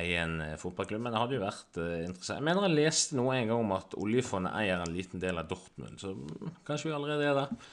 eie 0.00 0.20
en 0.20 0.40
eh, 0.42 0.58
fotballklubb, 0.60 1.04
men 1.04 1.14
det 1.14 1.22
hadde 1.22 1.38
jo 1.38 1.44
vært 1.44 1.80
interessant. 2.08 2.40
Jeg 2.40 2.48
mener 2.48 2.68
jeg 2.68 2.76
leste 2.80 3.16
noe 3.20 3.38
en 3.38 3.52
gang 3.52 3.64
om 3.64 3.74
at 3.76 3.96
oljefondet 4.00 4.56
eier 4.60 4.84
en 4.84 4.92
liten 4.96 5.22
del 5.22 5.40
av 5.40 5.48
Dortmund, 5.48 6.00
så 6.02 6.12
mm, 6.16 6.60
kanskje 6.66 6.90
vi 6.90 6.96
allerede 6.98 7.30
er 7.30 7.40
der. 7.44 7.72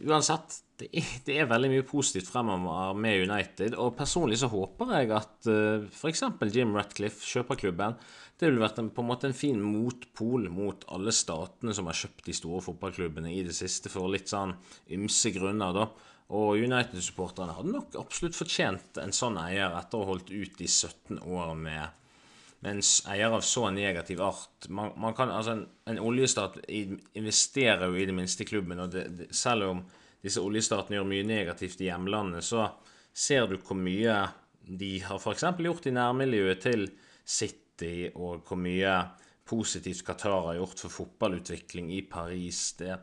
Uansett, 0.00 0.54
det 0.80 0.88
er, 0.96 1.08
det 1.26 1.36
er, 1.36 1.48
veldig 1.50 1.70
mye 1.74 1.86
positivt 1.86 2.30
fremover 2.32 2.96
med 2.96 3.26
United, 3.26 3.76
og 3.76 3.96
personlig 3.98 4.40
så 4.40 4.48
håper 4.52 4.94
jeg 4.96 5.12
at 5.18 5.50
uh, 5.50 5.84
f.eks. 5.90 6.24
Jim 6.54 6.72
Ratcliffe 6.76 7.26
kjøper 7.28 7.60
klubben. 7.60 7.98
Det 8.40 8.48
ville 8.48 8.62
vært 8.62 8.80
en, 8.80 8.88
på 8.94 9.04
en 9.04 9.10
måte 9.10 9.28
en 9.28 9.36
fin 9.36 9.60
motpol 9.60 10.48
mot 10.50 10.86
alle 10.94 11.12
statene 11.14 11.76
som 11.76 11.90
har 11.90 11.98
kjøpt 11.98 12.24
de 12.26 12.36
store 12.36 12.64
fotballklubbene 12.64 13.34
i 13.36 13.44
det 13.46 13.54
siste, 13.56 13.92
for 13.92 14.10
litt 14.10 14.32
sånn 14.32 14.56
ymse 14.96 15.34
grunner, 15.36 15.76
da. 15.76 15.86
Og 16.32 16.62
United-supporterne 16.64 17.52
hadde 17.58 17.74
nok 17.74 17.98
absolutt 18.00 18.38
fortjent 18.38 18.96
en 19.02 19.12
sånn 19.12 19.36
eier 19.42 19.74
etter 19.76 19.98
å 19.98 20.06
ha 20.06 20.14
holdt 20.14 20.32
ut 20.32 20.62
i 20.64 20.68
17 20.70 21.20
år 21.20 21.52
med, 21.58 22.01
en 22.62 22.80
eier 23.10 23.34
av 23.34 23.42
så 23.42 23.70
negativ 23.74 24.20
art. 24.22 24.68
Man, 24.68 24.92
man 24.96 25.14
kan, 25.18 25.30
altså 25.34 25.56
en, 25.56 25.64
en, 25.90 25.98
oljestat 25.98 26.60
investerer 26.68 27.88
jo 27.88 27.98
i 27.98 28.06
det 28.06 28.14
minste 28.14 28.44
i 28.44 28.48
klubben, 28.48 28.84
og 28.84 28.92
det, 28.94 29.08
det, 29.18 29.30
selv 29.34 29.70
om 29.70 29.80
disse 30.22 30.42
oljestatene 30.42 31.00
gjør 31.00 31.08
mye 31.10 31.26
negativt 31.26 31.82
i 31.82 31.88
hjemlandet, 31.88 32.46
så 32.46 32.68
ser 33.12 33.48
du 33.50 33.56
hvor 33.58 33.78
mye 33.78 34.14
de 34.62 34.92
har 35.02 35.18
f.eks. 35.18 35.42
gjort 35.58 35.88
i 35.90 35.94
nærmiljøet 35.96 36.62
til 36.62 36.86
City, 37.26 38.12
og 38.14 38.46
hvor 38.46 38.60
mye 38.60 38.94
positivt 39.48 40.04
Qatar 40.06 40.46
har 40.46 40.60
gjort 40.60 40.84
for 40.84 40.96
fotballutvikling 41.00 41.90
i 41.96 42.04
Paris. 42.06 42.60
Det, 42.78 42.94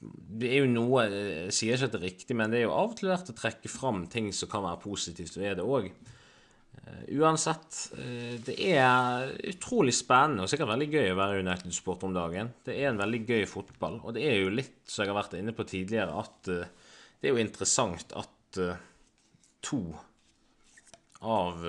det 0.00 0.54
er 0.54 0.64
jo 0.64 0.70
noe 0.72 1.04
Jeg 1.04 1.52
sier 1.52 1.76
ikke 1.76 1.90
at 1.90 1.92
det 1.92 2.00
er 2.00 2.08
riktig, 2.08 2.38
men 2.40 2.52
det 2.52 2.62
er 2.62 2.66
jo 2.66 2.72
av 2.78 2.94
og 2.94 2.96
til 2.96 3.12
verdt 3.12 3.34
å 3.34 3.36
trekke 3.36 3.68
fram 3.68 4.06
ting 4.08 4.32
som 4.32 4.48
kan 4.48 4.64
være 4.64 4.80
positivt 4.86 5.36
ved 5.36 5.60
det 5.60 5.68
òg. 5.68 5.92
Eh, 6.90 7.14
uansett, 7.20 7.78
uh, 7.94 8.34
det 8.46 8.56
er 8.72 9.30
utrolig 9.52 9.94
spennende 9.96 10.44
og 10.44 10.52
sikkert 10.52 10.72
veldig 10.72 10.90
gøy 10.90 11.12
å 11.12 11.18
være 11.20 11.40
United-supporter 11.44 12.10
om 12.10 12.18
dagen. 12.18 12.52
Det 12.66 12.76
er 12.76 12.90
en 12.90 13.00
veldig 13.00 13.22
gøy 13.28 13.46
fotball, 13.48 14.00
og 14.04 14.16
det 14.16 14.26
er 14.26 14.40
jo 14.42 14.52
litt, 14.54 14.82
som 14.90 15.04
jeg 15.04 15.12
har 15.12 15.20
vært 15.22 15.38
inne 15.38 15.56
på 15.56 15.68
tidligere, 15.70 16.24
at 16.26 16.52
uh, 16.52 16.94
det 17.20 17.30
er 17.30 17.36
jo 17.36 17.44
interessant 17.44 18.16
at 18.18 18.28
to 19.62 19.78
av 21.22 21.60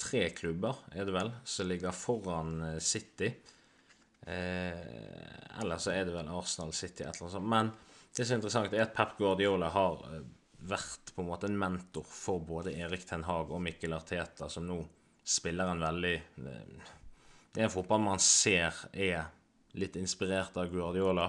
tre 0.00 0.22
klubber, 0.32 0.78
er 0.94 1.04
det 1.04 1.12
vel, 1.12 1.28
som 1.44 1.68
ligger 1.68 1.92
foran 1.92 2.54
City 2.80 3.28
Eh, 4.26 5.60
eller 5.60 5.78
så 5.78 5.92
er 5.92 6.06
det 6.06 6.14
vel 6.14 6.30
Arsenal 6.32 6.72
City, 6.72 7.04
et 7.04 7.10
eller 7.10 7.26
annet 7.26 7.34
sånt. 7.36 7.50
Men 7.50 7.70
det 8.16 8.24
som 8.24 8.34
er 8.34 8.40
interessant, 8.40 8.72
er 8.72 8.86
at 8.86 8.94
Pep 8.96 9.16
Guardiola 9.18 9.68
har 9.74 10.04
eh, 10.08 10.22
vært 10.68 11.12
på 11.14 11.22
en 11.22 11.30
måte 11.30 11.48
en 11.48 11.58
mentor 11.58 12.06
for 12.08 12.42
både 12.44 12.74
Erik 12.78 13.06
Ten 13.08 13.24
Hag 13.28 13.52
og 13.52 13.62
Mikkel 13.64 13.94
Arteta, 13.96 14.48
som 14.48 14.66
nå 14.68 14.80
spiller 15.24 15.70
en 15.70 15.80
veldig 15.80 16.14
eh, 16.14 16.92
Det 17.54 17.62
er 17.62 17.68
en 17.68 17.72
fotball 17.72 18.02
man 18.02 18.22
ser 18.22 18.74
er 18.92 19.28
litt 19.78 19.96
inspirert 19.96 20.56
av 20.58 20.70
Guardiola. 20.72 21.28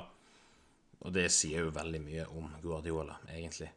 Og 1.05 1.13
det 1.13 1.27
sier 1.33 1.65
jo 1.65 1.73
veldig 1.75 2.01
mye 2.01 2.25
om 2.33 2.49
Guardiola, 2.63 3.19
egentlig. 3.29 3.69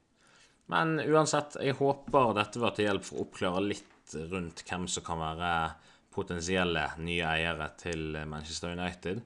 Men 0.72 0.98
uansett, 1.00 1.58
jeg 1.64 1.76
håper 1.76 2.32
dette 2.36 2.60
var 2.60 2.74
til 2.76 2.88
hjelp 2.88 3.04
for 3.04 3.18
å 3.18 3.26
oppklare 3.26 3.64
litt 3.64 4.16
rundt 4.32 4.64
hvem 4.68 4.86
som 4.88 5.04
kan 5.04 5.20
være 5.20 5.52
potensielle 6.14 6.84
nye 7.04 7.28
eiere 7.28 7.68
til 7.80 8.16
Manchester 8.28 8.72
United. 8.76 9.20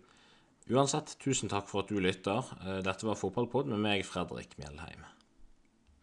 Uansett, 0.71 1.17
tusen 1.23 1.51
takk 1.51 1.67
for 1.71 1.83
at 1.83 1.91
du 1.91 1.99
lytter. 2.03 2.47
Eh, 2.63 2.79
dette 2.87 3.07
var 3.07 3.19
Fotballpod 3.19 3.71
med 3.71 3.83
meg, 3.83 4.07
Fredrik 4.07 4.55
Mjellheim. 4.61 5.07